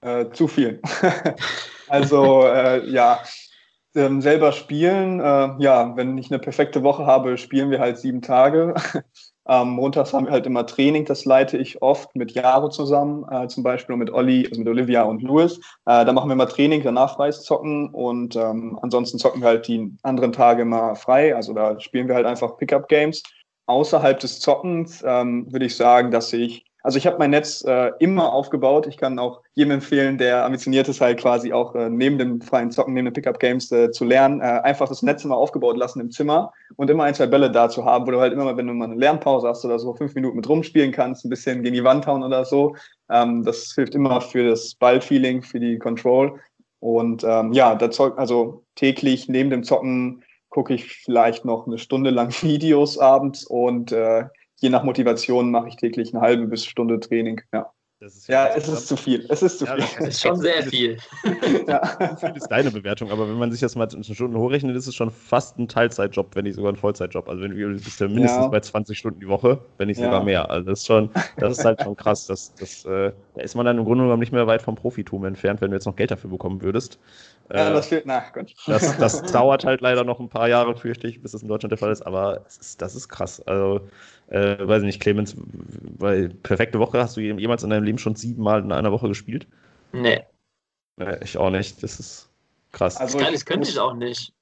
[0.00, 0.80] Äh, zu viel.
[1.88, 3.20] also, äh, ja,
[3.96, 8.22] ähm, selber spielen, äh, ja, wenn ich eine perfekte Woche habe, spielen wir halt sieben
[8.22, 8.74] Tage.
[9.52, 13.48] Ähm, montags haben wir halt immer Training, das leite ich oft mit Jaro zusammen, äh,
[13.48, 15.58] zum Beispiel mit Olli, also mit Olivia und Louis.
[15.84, 19.68] Äh, da machen wir immer Training, danach freies Zocken und ähm, ansonsten zocken wir halt
[19.68, 21.36] die anderen Tage immer frei.
[21.36, 23.22] Also da spielen wir halt einfach Pickup-Games.
[23.66, 27.92] Außerhalb des Zockens ähm, würde ich sagen, dass ich also ich habe mein Netz äh,
[28.00, 28.86] immer aufgebaut.
[28.86, 32.70] Ich kann auch jedem empfehlen, der ambitioniert ist, halt quasi auch äh, neben dem freien
[32.70, 36.10] Zocken, neben den Pickup-Games äh, zu lernen, äh, einfach das Netz immer aufgebaut lassen im
[36.10, 38.74] Zimmer und immer ein, zwei Bälle da zu haben, wo du halt immer, wenn du
[38.74, 41.84] mal eine Lernpause hast oder so, fünf Minuten mit rumspielen kannst, ein bisschen gegen die
[41.84, 42.74] Wand hauen oder so.
[43.10, 46.40] Ähm, das hilft immer für das Ballfeeling, für die Control.
[46.80, 51.78] Und ähm, ja, da zockt also täglich neben dem Zocken gucke ich vielleicht noch eine
[51.78, 54.24] Stunde lang Videos abends und äh,
[54.62, 57.40] je nach Motivation mache ich täglich eine halbe bis Stunde Training.
[57.52, 57.70] Ja.
[58.28, 59.26] ja, es ist zu viel.
[59.28, 59.84] Es ist zu ja, viel.
[59.98, 60.98] Das ist schon sehr viel.
[61.66, 62.16] ja.
[62.16, 64.94] Viel ist deine Bewertung, aber wenn man sich das mal in Stunden hochrechnet, ist es
[64.94, 67.28] schon fast ein Teilzeitjob, wenn nicht sogar ein Vollzeitjob.
[67.28, 68.48] Also wenn du bist ja mindestens ja.
[68.48, 70.48] bei 20 Stunden die Woche, wenn nicht sogar mehr.
[70.48, 72.26] Also das ist schon, das ist halt schon krass.
[72.28, 75.24] Das, das, äh, da ist man dann im Grunde genommen nicht mehr weit vom Profitum
[75.24, 77.00] entfernt, wenn du jetzt noch Geld dafür bekommen würdest.
[77.52, 78.32] Ja, äh, das fehlt nach.
[78.32, 78.54] Gott.
[78.66, 81.72] Das, das dauert halt leider noch ein paar Jahre, fürchte ich, bis das in Deutschland
[81.72, 83.40] der Fall ist, aber ist, das ist krass.
[83.46, 83.80] Also
[84.32, 88.16] äh, weiß ich nicht, Clemens, weil perfekte Woche, hast du jemals in deinem Leben schon
[88.16, 89.46] siebenmal in einer Woche gespielt?
[89.92, 90.24] Nee.
[90.96, 91.82] nee ich auch nicht.
[91.82, 92.30] Das ist
[92.72, 92.96] krass.
[92.96, 94.32] Also das, das könnte ich auch nicht.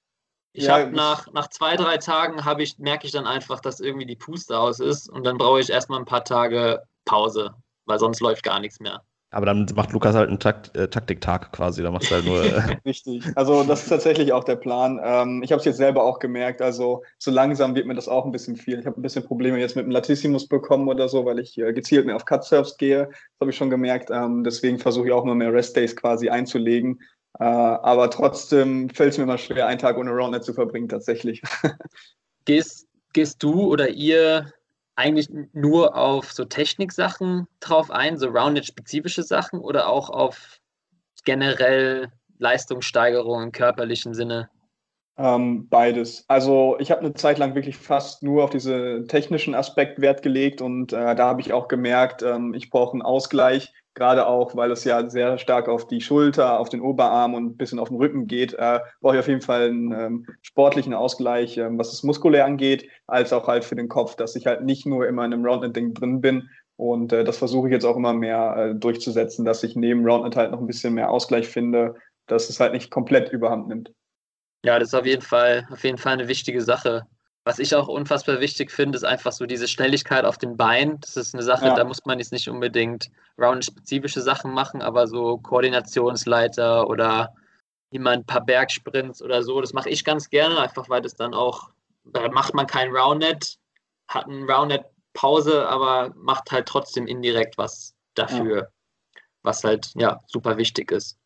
[0.52, 4.06] Ich ja, habe nach, nach zwei, drei Tagen ich, merke ich dann einfach, dass irgendwie
[4.06, 7.54] die Puste aus ist und dann brauche ich erstmal ein paar Tage Pause,
[7.86, 9.02] weil sonst läuft gar nichts mehr.
[9.32, 12.42] Aber dann macht Lukas halt einen Takt, äh, Taktiktag quasi, da macht halt nur.
[12.42, 13.24] Äh Richtig.
[13.36, 15.00] Also das ist tatsächlich auch der Plan.
[15.02, 16.60] Ähm, ich habe es jetzt selber auch gemerkt.
[16.60, 18.80] Also so langsam wird mir das auch ein bisschen viel.
[18.80, 21.72] Ich habe ein bisschen Probleme jetzt mit dem Latissimus bekommen oder so, weil ich äh,
[21.72, 23.06] gezielt mehr auf Cut-Surfs gehe.
[23.06, 24.10] Das habe ich schon gemerkt.
[24.10, 27.00] Ähm, deswegen versuche ich auch immer mehr Rest-Days quasi einzulegen.
[27.38, 31.40] Äh, aber trotzdem fällt es mir immer schwer, einen Tag ohne Roundnet zu verbringen, tatsächlich.
[32.46, 34.52] Gehst, gehst du oder ihr
[35.00, 40.60] eigentlich nur auf so Techniksachen drauf ein, so Rounded-spezifische Sachen oder auch auf
[41.24, 44.50] generell Leistungssteigerung im körperlichen Sinne?
[45.22, 46.24] Ähm, beides.
[46.28, 50.62] Also ich habe eine Zeit lang wirklich fast nur auf diesen technischen Aspekt Wert gelegt
[50.62, 54.70] und äh, da habe ich auch gemerkt, ähm, ich brauche einen Ausgleich gerade auch, weil
[54.70, 57.98] es ja sehr stark auf die Schulter, auf den Oberarm und ein bisschen auf den
[57.98, 62.02] Rücken geht, äh, brauche ich auf jeden Fall einen ähm, sportlichen Ausgleich, ähm, was es
[62.02, 65.34] muskulär angeht, als auch halt für den Kopf, dass ich halt nicht nur immer in
[65.34, 66.48] einem Roundnet-Ding drin bin.
[66.76, 70.36] Und äh, das versuche ich jetzt auch immer mehr äh, durchzusetzen, dass ich neben Roundnet
[70.36, 71.96] halt noch ein bisschen mehr Ausgleich finde,
[72.26, 73.92] dass es halt nicht komplett überhand nimmt.
[74.64, 77.06] Ja, das ist auf jeden Fall, auf jeden Fall eine wichtige Sache.
[77.44, 81.00] Was ich auch unfassbar wichtig finde, ist einfach so diese Schnelligkeit auf den Beinen.
[81.00, 81.74] Das ist eine Sache, Ja.
[81.74, 87.34] da muss man jetzt nicht unbedingt round-spezifische Sachen machen, aber so Koordinationsleiter oder
[87.90, 91.34] immer ein paar Bergsprints oder so, das mache ich ganz gerne, einfach weil das dann
[91.34, 91.70] auch,
[92.04, 93.56] da macht man kein Roundnet,
[94.08, 94.84] hat ein Roundnet
[95.14, 98.70] Pause, aber macht halt trotzdem indirekt was dafür,
[99.42, 101.16] was halt ja super wichtig ist.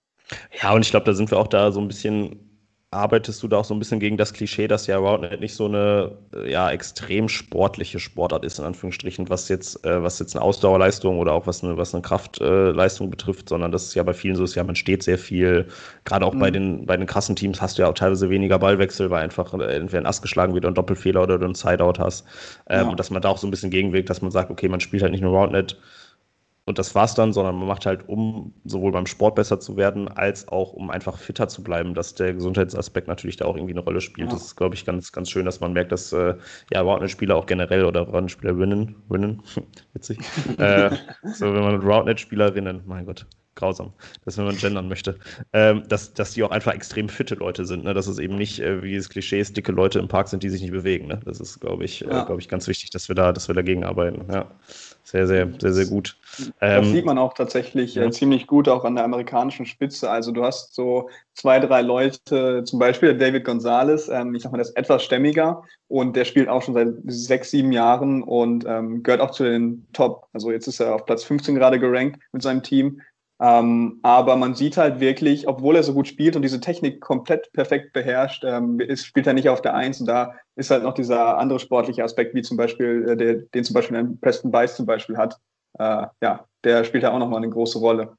[0.62, 2.53] Ja, und ich glaube, da sind wir auch da so ein bisschen,
[2.94, 5.66] arbeitest du da auch so ein bisschen gegen das Klischee, dass ja Roundnet nicht so
[5.66, 10.42] eine äh, ja, extrem sportliche Sportart ist, in Anführungsstrichen, was jetzt, äh, was jetzt eine
[10.42, 14.36] Ausdauerleistung oder auch was eine, was eine Kraftleistung betrifft, sondern das ist ja bei vielen
[14.36, 15.68] so ist, ja, man steht sehr viel,
[16.04, 16.52] gerade auch bei, Mhm.
[16.52, 19.76] den, bei den krassen Teams hast du ja auch teilweise weniger Ballwechsel, weil einfach äh,
[19.76, 22.24] entweder ein Ass geschlagen wird oder ein Doppelfehler oder du einen Sideout hast.
[22.68, 22.90] Ähm, Ja.
[22.90, 25.02] Und dass man da auch so ein bisschen gegenwirkt, dass man sagt, okay, man spielt
[25.02, 25.78] halt nicht nur Roundnet,
[26.66, 30.08] und das war's dann, sondern man macht halt, um sowohl beim Sport besser zu werden,
[30.08, 33.82] als auch um einfach fitter zu bleiben, dass der Gesundheitsaspekt natürlich da auch irgendwie eine
[33.82, 34.28] Rolle spielt.
[34.28, 34.34] Ja.
[34.34, 36.34] Das ist, glaube ich, ganz, ganz schön, dass man merkt, dass äh,
[36.72, 39.42] ja, Roundnet-Spieler auch generell oder Roundnet-Spielerinnen, Rinnen,
[39.92, 40.18] witzig,
[40.58, 40.90] äh,
[41.34, 43.92] so wenn man Roundnet-Spielerinnen, mein Gott, grausam,
[44.24, 45.18] das wenn man gendern möchte,
[45.52, 47.94] ähm, dass, dass die auch einfach extrem fitte Leute sind, ne?
[47.94, 50.48] dass es eben nicht, äh, wie das Klischee ist, dicke Leute im Park sind, die
[50.48, 51.06] sich nicht bewegen.
[51.06, 51.20] Ne?
[51.24, 52.24] Das ist, glaube ich, äh, Ja.
[52.24, 54.32] glaube ich, ganz wichtig, dass wir da, dass wir dagegen arbeiten.
[54.32, 54.50] Ja.
[55.04, 56.16] Sehr, sehr, sehr, sehr gut.
[56.38, 58.04] Das Ähm, sieht man auch tatsächlich ja.
[58.04, 60.10] äh, ziemlich gut auch an der amerikanischen Spitze.
[60.10, 64.58] Also du hast so zwei, drei Leute, zum Beispiel David Gonzalez, ähm, ich sag mal,
[64.58, 69.02] der ist etwas stämmiger und der spielt auch schon seit sechs, sieben Jahren und ähm,
[69.02, 70.26] gehört auch zu den Top.
[70.32, 73.02] Also jetzt ist er auf Platz 15 gerade gerankt mit seinem Team.
[73.40, 77.52] Ähm, aber man sieht halt wirklich, obwohl er so gut spielt und diese Technik komplett
[77.52, 80.00] perfekt beherrscht, ähm, ist, spielt er nicht auf der Eins.
[80.00, 83.64] Und da ist halt noch dieser andere sportliche Aspekt, wie zum Beispiel, äh, der, den
[83.64, 85.38] zum Beispiel Preston Bice zum Beispiel hat.
[85.78, 88.16] Äh, ja, der spielt da auch nochmal eine große Rolle.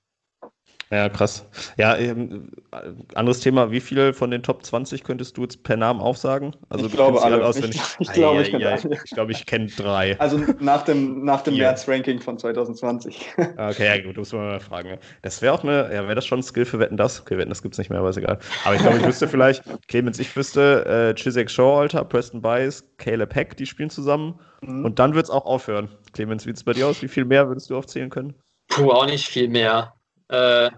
[0.92, 1.48] Ja, krass.
[1.78, 3.72] Ja, ähm, äh, anderes Thema.
[3.72, 6.56] Wie viele von den Top 20 könntest du jetzt per Namen aufsagen?
[6.70, 7.44] Also Ich du glaube alle.
[7.44, 7.82] auswendig.
[8.00, 8.80] Ich- ich glaube, ich kenne ei, ei.
[8.84, 9.00] alle.
[9.04, 10.20] Ich glaube, ich kenne drei.
[10.20, 11.58] Also nach dem, nach dem.
[11.58, 13.26] März-Ranking von 2020.
[13.58, 14.90] Ah, Okay, ja gut, muss man mal fragen.
[14.90, 14.98] ja.
[15.24, 17.20] Das wäre auch eine, ja, wäre das schon ein Skill für Wetten das?
[17.22, 18.38] Okay, Wetten das gibt's nicht mehr, aber ist egal.
[18.64, 22.84] Aber ich glaube, ich wüsste vielleicht, Clemens, ich wüsste, äh, Chisek Shaw, Alter, Preston Bice,
[22.98, 24.40] Caleb Heck, die spielen zusammen.
[24.62, 24.86] Mhm.
[24.86, 25.90] Und dann wird's auch aufhören.
[26.14, 27.02] Clemens, wie sieht's bei dir aus?
[27.02, 28.36] Wie viel mehr würdest du aufzählen können?
[28.68, 29.95] Puh, auch nicht viel mehr.
[30.30, 30.71] Äh,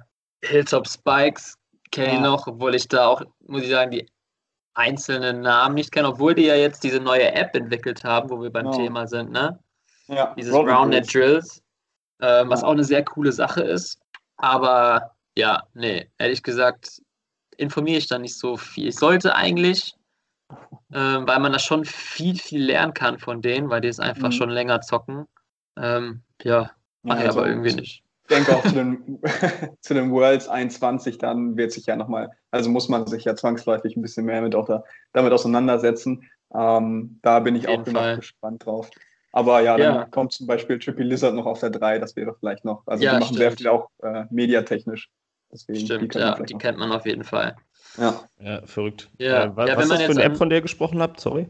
[0.43, 1.57] Hilltop Spikes
[1.91, 2.21] kenne ich Ja.
[2.21, 4.09] noch, obwohl ich da auch, muss ich sagen, die
[4.73, 8.51] einzelnen Namen nicht kenne, obwohl die ja jetzt diese neue App entwickelt haben, wo wir
[8.51, 8.71] beim Ja.
[8.71, 9.59] Thema sind, ne?
[10.07, 11.63] ja, Dieses Roundnet Roundnet Drills.
[12.19, 12.67] Ähm, was Ja.
[12.67, 13.99] auch eine sehr coole Sache ist.
[14.37, 17.01] Aber ja, nee, ehrlich gesagt,
[17.57, 18.87] informiere ich da nicht so viel.
[18.87, 19.95] Ich sollte eigentlich,
[20.93, 24.29] ähm, weil man da schon viel, viel lernen kann von denen, weil die es einfach
[24.29, 24.33] Mhm.
[24.33, 25.27] schon länger zocken.
[25.75, 26.71] Ähm, ja,
[27.03, 28.03] mache ich also aber irgendwie nicht.
[28.29, 29.19] Ich denke auch zu den,
[29.81, 33.95] zu den Worlds 21, dann wird sich ja nochmal, also muss man sich ja zwangsläufig
[33.95, 36.29] ein bisschen mehr mit auch da, damit auseinandersetzen.
[36.53, 38.89] Ähm, da bin ich auch gespannt drauf.
[39.31, 40.05] Aber ja, dann Ja.
[40.05, 42.83] kommt zum Beispiel Trippy Lizard noch auf der 3, das wäre vielleicht noch.
[42.85, 43.59] Also Ja, die machen sehr stimmt.
[43.59, 45.09] viel auch äh, mediatechnisch.
[45.51, 47.55] Deswegen, Stimmt, wir ja, die noch- kennt man auf jeden Fall.
[47.97, 48.21] Ja.
[48.41, 49.09] Ja, verrückt.
[49.19, 49.45] Ja.
[49.45, 50.61] Äh, wa- Ja, was wenn ist man das für jetzt eine App, von der ihr
[50.63, 51.19] gesprochen habt?
[51.21, 51.47] Sorry.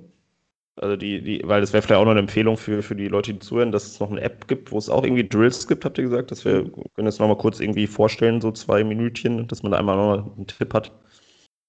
[0.79, 3.33] Also die, die, weil das wäre vielleicht auch noch eine Empfehlung für, für die Leute,
[3.33, 5.97] die zuhören, dass es noch eine App gibt, wo es auch irgendwie Drills gibt, habt
[5.97, 6.29] ihr gesagt?
[6.29, 6.65] Dass wir
[6.95, 10.45] können das nochmal kurz irgendwie vorstellen, so zwei Minütchen, dass man da einmal noch einen
[10.45, 10.91] Tipp hat.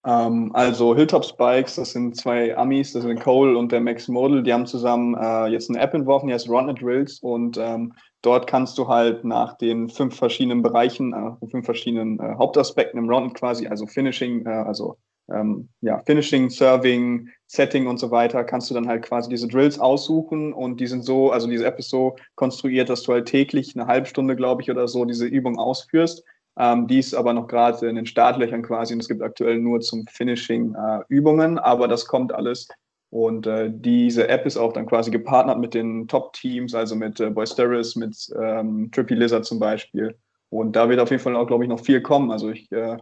[0.06, 4.42] Ähm, also Hilltop Spikes, das sind zwei Amis, das sind Cole und der Max Model,
[4.42, 8.46] die haben zusammen äh, jetzt eine App entworfen, die heißt Roundnet Drills und ähm, dort
[8.46, 13.34] kannst du halt nach den fünf verschiedenen Bereichen, äh, fünf verschiedenen äh, Hauptaspekten im Roundnet
[13.34, 14.96] quasi, also Finishing, äh, also
[15.32, 19.78] ähm, ja, Finishing, Serving, Setting und so weiter, kannst du dann halt quasi diese Drills
[19.78, 23.74] aussuchen und die sind so, also diese App ist so konstruiert, dass du halt täglich
[23.76, 26.24] eine halbe Stunde, glaube ich, oder so diese Übung ausführst.
[26.58, 29.80] Ähm, die ist aber noch gerade in den Startlöchern quasi und es gibt aktuell nur
[29.80, 32.68] zum Finishing äh, Übungen, aber das kommt alles.
[33.10, 37.30] Und äh, diese App ist auch dann quasi gepartnert mit den Top-Teams, also mit äh,
[37.30, 40.16] Boisteris, mit ähm, Trippy Lizard zum Beispiel.
[40.50, 42.30] Und da wird auf jeden Fall auch, glaube ich, noch viel kommen.
[42.30, 42.98] Also ich äh,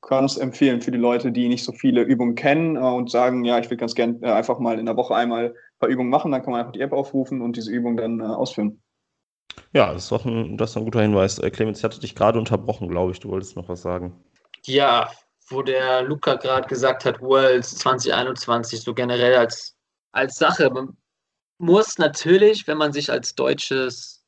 [0.00, 3.44] kann es empfehlen für die Leute, die nicht so viele Übungen kennen äh, und sagen,
[3.44, 6.10] ja, ich will ganz gern äh, einfach mal in der Woche einmal ein paar Übungen
[6.10, 8.80] machen, dann kann man einfach die App aufrufen und diese Übung dann äh, ausführen.
[9.72, 11.38] Ja, das ist doch ein, das ist ein guter Hinweis.
[11.38, 13.20] Äh, Clemens, ich hatte dich gerade unterbrochen, glaube ich.
[13.20, 14.14] Du wolltest noch was sagen.
[14.64, 15.10] Ja,
[15.48, 19.76] wo der Luca gerade gesagt hat, Worlds 2021, so generell als,
[20.12, 20.70] als Sache.
[20.70, 20.96] Man
[21.58, 24.24] muss natürlich, wenn man sich als deutsches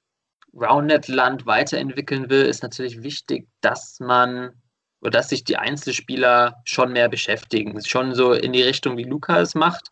[0.55, 4.53] Roundnet-Land weiterentwickeln will, ist natürlich wichtig, dass man
[5.03, 7.83] dass sich die Einzelspieler schon mehr beschäftigen.
[7.85, 9.91] Schon so in die Richtung, wie Luca es macht.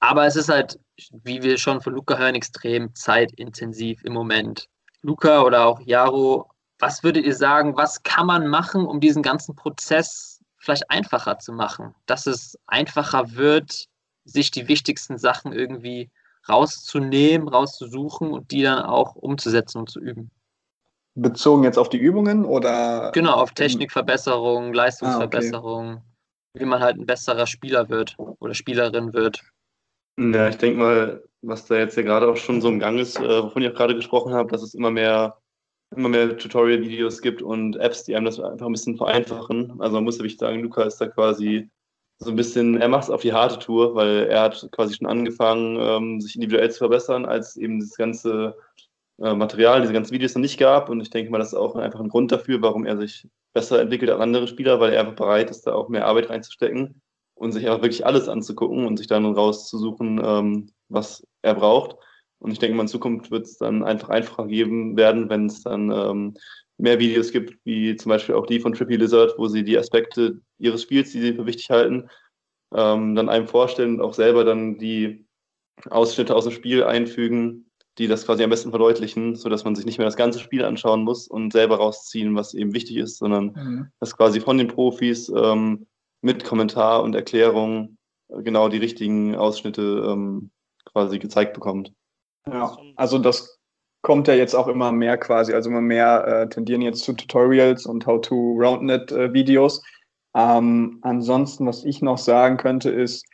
[0.00, 0.78] Aber es ist halt,
[1.22, 4.68] wie wir schon von Luca hören, extrem zeitintensiv im Moment.
[5.02, 9.54] Luca oder auch Jaro, was würdet ihr sagen, was kann man machen, um diesen ganzen
[9.54, 11.94] Prozess vielleicht einfacher zu machen?
[12.06, 13.86] Dass es einfacher wird,
[14.24, 16.10] sich die wichtigsten Sachen irgendwie
[16.48, 20.30] rauszunehmen, rauszusuchen und die dann auch umzusetzen und zu üben.
[21.14, 23.12] Bezogen jetzt auf die Übungen oder?
[23.14, 26.60] Genau, auf Technikverbesserung, Leistungsverbesserung, ah, okay.
[26.60, 29.40] wie man halt ein besserer Spieler wird oder Spielerin wird.
[30.18, 33.18] Ja, ich denke mal, was da jetzt ja gerade auch schon so im Gang ist,
[33.18, 35.38] äh, wovon ich auch gerade gesprochen habe, dass es immer mehr,
[35.94, 39.80] immer mehr Tutorial-Videos gibt und Apps, die einem das einfach ein bisschen vereinfachen.
[39.80, 41.68] Also man muss wirklich sagen, Luca ist da quasi
[42.18, 45.08] so ein bisschen, er macht es auf die harte Tour, weil er hat quasi schon
[45.08, 48.56] angefangen, ähm, sich individuell zu verbessern, als eben das ganze
[49.20, 50.88] äh, Material, diese ganzen Videos noch nicht gab.
[50.88, 53.80] Und ich denke mal, das ist auch einfach ein Grund dafür, warum er sich besser
[53.80, 57.00] entwickelt als andere Spieler, weil er einfach bereit ist, da auch mehr Arbeit reinzustecken
[57.34, 61.96] und sich einfach wirklich alles anzugucken und sich dann rauszusuchen, ähm, was er braucht.
[62.38, 65.62] Und ich denke mal, in Zukunft wird es dann einfach einfacher geben werden, wenn es
[65.62, 66.34] dann ähm,
[66.76, 70.40] mehr Videos gibt, wie zum Beispiel auch die von Trippy Lizard, wo sie die Aspekte
[70.58, 72.10] ihres Spiels, die sie für wichtig halten,
[72.74, 75.26] ähm, dann einem vorstellen und auch selber dann die
[75.90, 79.98] Ausschnitte aus dem Spiel einfügen, die das quasi am besten verdeutlichen, sodass man sich nicht
[79.98, 83.88] mehr das ganze Spiel anschauen muss und selber rausziehen, was eben wichtig ist, sondern mhm.
[84.00, 85.86] dass quasi von den Profis ähm,
[86.20, 87.96] mit Kommentar und Erklärung
[88.28, 90.50] genau die richtigen Ausschnitte ähm,
[90.84, 91.92] quasi gezeigt bekommt.
[92.46, 93.58] Ja, also das
[94.02, 97.86] kommt ja jetzt auch immer mehr quasi, also immer mehr äh, tendieren jetzt zu Tutorials
[97.86, 99.78] und How-to-Roundnet-Videos.
[100.34, 103.24] Äh, ähm, ansonsten, was ich noch sagen könnte, ist,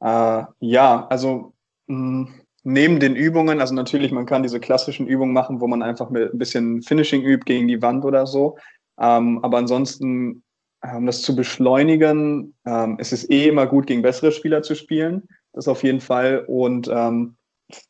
[0.00, 1.54] äh, ja, also
[1.86, 5.82] mh, hm, neben den Übungen, also natürlich, man kann diese klassischen Übungen machen, wo man
[5.82, 8.56] einfach mit ein bisschen Finishing übt gegen die Wand oder so.
[9.00, 10.42] Ähm, aber ansonsten,
[10.82, 15.28] um das zu beschleunigen, ähm, es ist eh immer gut, gegen bessere Spieler zu spielen.
[15.52, 16.44] Das auf jeden Fall.
[16.46, 17.36] Und ähm,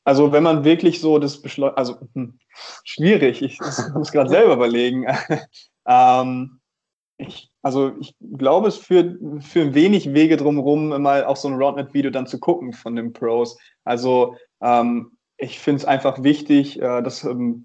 [0.05, 2.39] also wenn man wirklich so das beschleunigt, also hm,
[2.85, 3.61] schwierig, ich, ich
[3.95, 5.07] muss gerade selber überlegen.
[5.87, 6.61] ähm,
[7.19, 12.11] ich, also ich glaube, es führt für wenig Wege drumherum, mal auch so ein Roundnet-Video
[12.11, 13.57] dann zu gucken von den Pros.
[13.85, 17.65] Also ähm, ich finde es einfach wichtig, äh, das, ähm,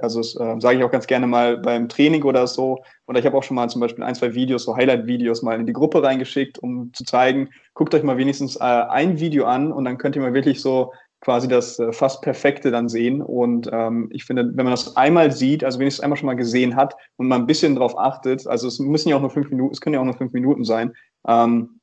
[0.00, 2.82] also äh, sage ich auch ganz gerne mal beim Training oder so.
[3.06, 5.66] Oder ich habe auch schon mal zum Beispiel ein, zwei Videos, so Highlight-Videos mal in
[5.66, 9.84] die Gruppe reingeschickt, um zu zeigen, guckt euch mal wenigstens äh, ein Video an und
[9.84, 13.22] dann könnt ihr mal wirklich so quasi das äh, fast Perfekte dann sehen.
[13.22, 16.74] Und ähm, ich finde, wenn man das einmal sieht, also wenigstens einmal schon mal gesehen
[16.74, 19.72] hat und mal ein bisschen drauf achtet, also es müssen ja auch nur fünf Minuten,
[19.72, 20.92] es können ja auch nur fünf Minuten sein,
[21.28, 21.78] ähm,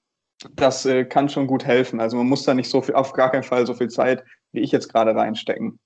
[0.56, 2.00] das äh, kann schon gut helfen.
[2.00, 4.62] Also man muss da nicht so viel, auf gar keinen Fall so viel Zeit, wie
[4.62, 5.80] ich jetzt gerade reinstecken.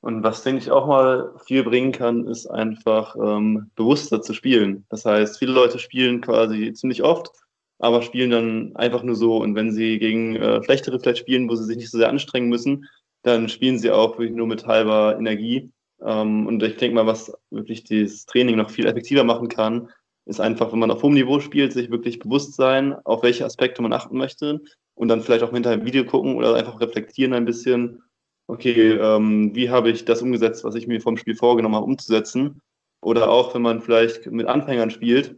[0.00, 4.84] Und was, denke ich, auch mal viel bringen kann, ist einfach ähm, bewusster zu spielen.
[4.88, 7.30] Das heißt, viele Leute spielen quasi ziemlich oft
[7.78, 9.36] aber spielen dann einfach nur so.
[9.38, 12.48] Und wenn sie gegen äh, schlechtere vielleicht spielen, wo sie sich nicht so sehr anstrengen
[12.48, 12.86] müssen,
[13.22, 15.70] dann spielen sie auch wirklich nur mit halber Energie.
[16.02, 19.88] Ähm, und ich denke mal, was wirklich das Training noch viel effektiver machen kann,
[20.26, 23.82] ist einfach, wenn man auf hohem Niveau spielt, sich wirklich bewusst sein, auf welche Aspekte
[23.82, 24.60] man achten möchte
[24.96, 28.02] und dann vielleicht auch hinterher ein Video gucken oder einfach reflektieren ein bisschen,
[28.48, 32.60] okay, ähm, wie habe ich das umgesetzt, was ich mir vom Spiel vorgenommen habe, umzusetzen.
[33.02, 35.36] Oder auch, wenn man vielleicht mit Anfängern spielt,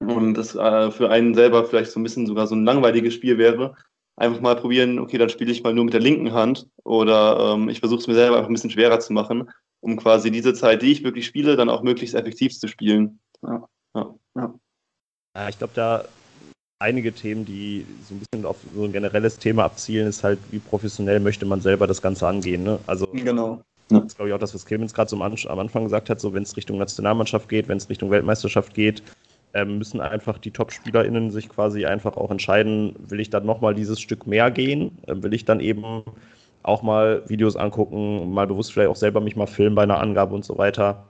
[0.00, 3.38] und das äh, für einen selber vielleicht so ein bisschen sogar so ein langweiliges Spiel
[3.38, 3.76] wäre,
[4.16, 7.68] einfach mal probieren, okay, dann spiele ich mal nur mit der linken Hand oder ähm,
[7.68, 9.50] ich versuche es mir selber einfach ein bisschen schwerer zu machen,
[9.80, 13.20] um quasi diese Zeit, die ich wirklich spiele, dann auch möglichst effektiv zu spielen.
[13.42, 14.14] Ja, ja.
[14.36, 14.54] ja.
[15.36, 16.04] ja ich glaube, da
[16.82, 20.58] einige Themen, die so ein bisschen auf so ein generelles Thema abzielen, ist halt, wie
[20.58, 22.64] professionell möchte man selber das Ganze angehen.
[22.64, 22.78] Ne?
[22.86, 23.62] Also genau.
[23.88, 26.32] Das ist, glaube ich, auch das, was Clemens gerade so am Anfang gesagt hat, so
[26.32, 29.02] wenn es Richtung Nationalmannschaft geht, wenn es Richtung Weltmeisterschaft geht,
[29.54, 34.00] ähm, müssen einfach die Top-SpielerInnen sich quasi einfach auch entscheiden, will ich dann nochmal dieses
[34.00, 34.98] Stück mehr gehen?
[35.08, 36.04] Ähm, will ich dann eben
[36.62, 40.34] auch mal Videos angucken, mal bewusst vielleicht auch selber mich mal filmen bei einer Angabe
[40.34, 41.04] und so weiter.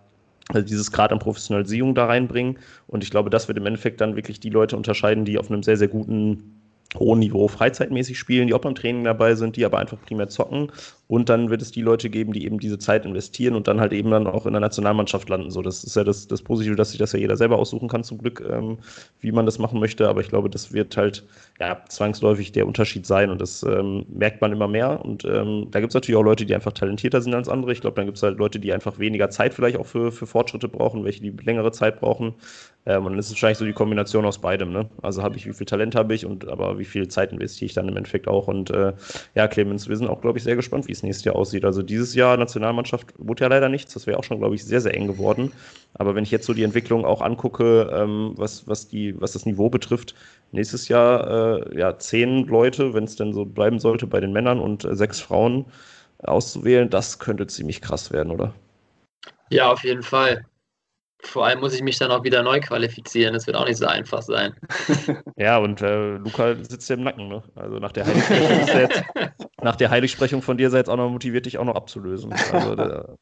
[0.48, 2.58] Also dieses Grad an Professionalisierung da reinbringen.
[2.86, 5.62] Und ich glaube, das wird im Endeffekt dann wirklich die Leute unterscheiden, die auf einem
[5.62, 6.60] sehr, sehr guten
[6.98, 10.70] hohen Niveau freizeitmäßig spielen, die auch beim Training dabei sind, die aber einfach primär zocken.
[11.12, 13.92] Und dann wird es die Leute geben, die eben diese Zeit investieren und dann halt
[13.92, 15.50] eben dann auch in der Nationalmannschaft landen.
[15.50, 18.02] So, das ist ja das, das Positive, dass sich das ja jeder selber aussuchen kann,
[18.02, 18.78] zum Glück, ähm,
[19.20, 20.08] wie man das machen möchte.
[20.08, 21.22] Aber ich glaube, das wird halt
[21.60, 25.04] ja, zwangsläufig der Unterschied sein und das ähm, merkt man immer mehr.
[25.04, 27.72] Und ähm, da gibt es natürlich auch Leute, die einfach talentierter sind als andere.
[27.72, 30.26] Ich glaube, dann gibt es halt Leute, die einfach weniger Zeit vielleicht auch für, für
[30.26, 32.36] Fortschritte brauchen, welche die längere Zeit brauchen.
[32.84, 34.72] Ähm, und dann ist es wahrscheinlich so die Kombination aus beidem.
[34.72, 34.88] Ne?
[35.02, 37.74] Also habe ich, wie viel Talent habe ich und aber wie viel Zeit investiere ich
[37.74, 38.48] dann im Endeffekt auch.
[38.48, 38.92] Und äh,
[39.34, 41.64] ja, Clemens, wir sind auch, glaube ich, sehr gespannt, wie es nächstes Jahr aussieht.
[41.64, 43.92] Also dieses Jahr Nationalmannschaft wurde ja leider nichts.
[43.94, 45.52] Das wäre auch schon, glaube ich, sehr, sehr eng geworden.
[45.94, 49.46] Aber wenn ich jetzt so die Entwicklung auch angucke, ähm, was, was, die, was das
[49.46, 50.14] Niveau betrifft,
[50.52, 54.60] nächstes Jahr äh, ja zehn Leute, wenn es denn so bleiben sollte, bei den Männern
[54.60, 55.66] und äh, sechs Frauen
[56.18, 58.54] auszuwählen, das könnte ziemlich krass werden, oder?
[59.50, 60.44] Ja, auf jeden Fall.
[61.24, 63.34] Vor allem muss ich mich dann auch wieder neu qualifizieren.
[63.34, 64.54] Das wird auch nicht so einfach sein.
[65.36, 67.42] Ja, und äh, Luca sitzt dir im Nacken, ne?
[67.54, 69.02] Also nach der Heiligsprechung, ist jetzt,
[69.62, 72.32] nach der Heiligsprechung von dir sei jetzt auch noch motiviert, dich auch noch abzulösen.
[72.52, 73.14] Also da,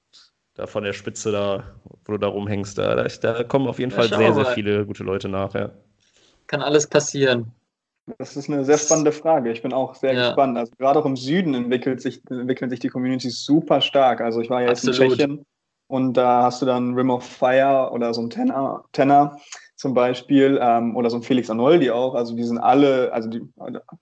[0.54, 1.64] da von der Spitze da,
[2.04, 4.86] wo du da rumhängst, da, da, da kommen auf jeden Ja, Fall sehr, sehr viele
[4.86, 5.70] gute Leute nach, ja.
[6.46, 7.52] Kann alles passieren.
[8.18, 9.52] Das ist eine sehr spannende Frage.
[9.52, 10.28] Ich bin auch sehr Ja.
[10.28, 10.58] gespannt.
[10.58, 14.20] Also gerade auch im Süden entwickelt sich, entwickeln sich die Communities super stark.
[14.20, 15.12] Also ich war ja jetzt in Absolut.
[15.12, 15.46] Tschechien
[15.90, 19.36] und da hast du dann Rim of Fire oder so ein Tenor, Tenor
[19.74, 22.14] zum Beispiel ähm, oder so ein Felix Arnoldi auch.
[22.14, 23.42] Also die sind alle, also die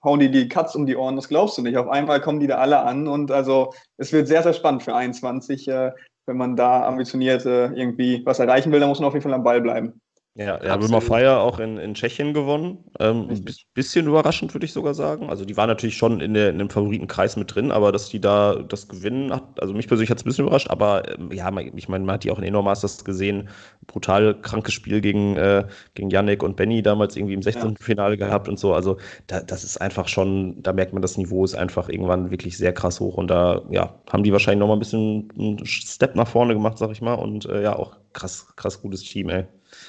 [0.04, 1.78] hauen die die Katz um die Ohren, das glaubst du nicht.
[1.78, 4.94] Auf einmal kommen die da alle an und also es wird sehr, sehr spannend für
[4.94, 5.66] 21.
[5.68, 5.92] Äh,
[6.26, 9.32] wenn man da ambitioniert äh, irgendwie was erreichen will, dann muss man auf jeden Fall
[9.32, 9.98] am Ball bleiben.
[10.40, 12.84] Ja, ja of Fire auch in, in Tschechien gewonnen.
[13.00, 15.28] Ähm, ein bisschen überraschend, würde ich sogar sagen.
[15.28, 18.20] Also die waren natürlich schon in, der, in dem Favoritenkreis mit drin, aber dass die
[18.20, 21.50] da das gewinnen hat, also mich persönlich hat es ein bisschen überrascht, aber ähm, ja,
[21.50, 23.48] man- ich meine, man hat die auch in Indoor Masters gesehen.
[23.88, 27.82] Brutal krankes Spiel gegen, äh, gegen Yannick und Benny damals irgendwie im 16.
[27.82, 28.74] Finale gehabt und so.
[28.74, 32.56] Also da, das ist einfach schon, da merkt man, das Niveau ist einfach irgendwann wirklich
[32.56, 36.28] sehr krass hoch und da ja, haben die wahrscheinlich nochmal ein bisschen einen Step nach
[36.28, 37.14] vorne gemacht, sag ich mal.
[37.14, 39.46] Und äh, ja, auch krass, krass gutes Team, ey.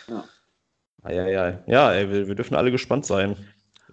[0.07, 0.29] Ja.
[1.07, 3.35] Ja, ja, ja, ey, wir, wir dürfen alle gespannt sein.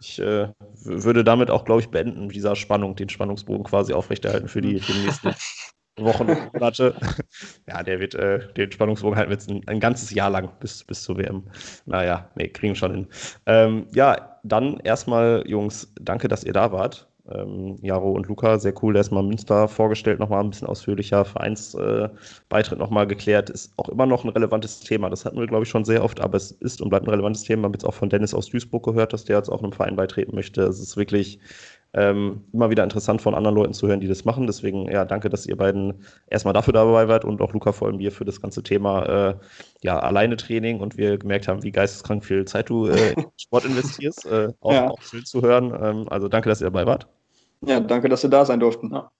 [0.00, 0.48] Ich äh,
[0.84, 4.78] würde damit auch, glaube ich, beenden, mit dieser Spannung, den Spannungsbogen quasi aufrechterhalten für die,
[4.80, 5.30] für die nächsten
[5.98, 6.94] Wochen und Monate.
[7.68, 10.84] Ja, der wird äh, den Spannungsbogen halten wir jetzt ein, ein ganzes Jahr lang bis,
[10.84, 11.44] bis zur WM.
[11.84, 13.06] Naja, nee, kriegen wir schon hin.
[13.46, 17.08] Ähm, ja, dann erstmal, Jungs, danke, dass ihr da wart.
[17.30, 22.80] Ähm, Jaro und Luca, sehr cool, erstmal Münster vorgestellt, nochmal ein bisschen ausführlicher, Vereinsbeitritt äh,
[22.80, 25.10] nochmal geklärt, ist auch immer noch ein relevantes Thema.
[25.10, 27.42] Das hatten wir, glaube ich, schon sehr oft, aber es ist und bleibt ein relevantes
[27.42, 27.62] Thema.
[27.62, 29.96] Wir haben jetzt auch von Dennis aus Duisburg gehört, dass der jetzt auch einem Verein
[29.96, 30.62] beitreten möchte.
[30.62, 31.40] Es ist wirklich
[31.96, 34.46] ähm, immer wieder interessant von anderen Leuten zu hören, die das machen.
[34.46, 35.94] Deswegen, ja, danke, dass ihr beiden
[36.28, 39.34] erstmal dafür dabei wart und auch Luca vor allem dir für das ganze Thema äh,
[39.82, 43.64] ja, alleine Training und wir gemerkt haben, wie geisteskrank viel Zeit du äh, in Sport
[43.64, 44.26] investierst.
[44.26, 44.90] Äh, auch, Ja.
[44.90, 45.72] auch schön zu hören.
[45.80, 47.08] Ähm, also danke, dass ihr dabei wart.
[47.66, 48.92] Ja, danke, dass wir da sein durften.
[48.92, 49.10] Ja.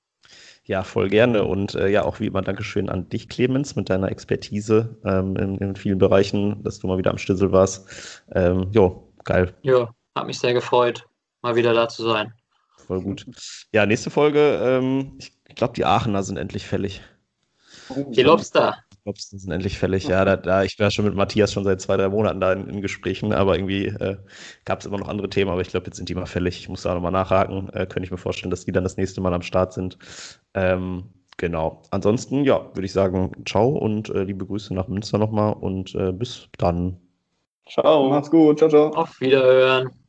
[0.64, 1.44] Ja, voll gerne.
[1.44, 5.58] Und äh, ja, auch wie immer Dankeschön an dich, Clemens, mit deiner Expertise ähm, in,
[5.58, 8.22] in vielen Bereichen, dass du mal wieder am Stissel warst.
[8.32, 11.06] Ähm, jo, geil, Ja, hat mich sehr gefreut,
[11.42, 12.32] mal wieder da zu sein.
[12.76, 13.26] voll gut.
[13.72, 17.00] Ja, nächste Folge, ähm, ich glaube, die Aachener sind endlich fällig.
[18.08, 18.76] Die Lobster.
[19.06, 20.08] Ich glaube, sie sind endlich fällig.
[20.08, 22.68] Ja, da, da, ich war schon mit Matthias schon seit zwei, drei Monaten da in,
[22.68, 24.16] in Gesprächen, aber irgendwie äh,
[24.64, 26.58] gab es immer noch andere Themen, aber ich glaube, jetzt sind die mal fällig.
[26.58, 27.68] Ich muss da nochmal nachhaken.
[27.68, 29.96] Äh, könnte ich mir vorstellen, dass die dann das nächste Mal am Start sind.
[30.54, 31.04] Ähm,
[31.36, 31.82] genau.
[31.92, 36.10] Ansonsten, ja, würde ich sagen, ciao und äh, liebe Grüße nach Münster nochmal und äh,
[36.10, 36.96] bis dann.
[37.68, 38.10] Ciao.
[38.10, 38.58] Macht's gut.
[38.58, 38.88] Ciao, ciao.
[38.90, 40.05] Auf Wiederhören.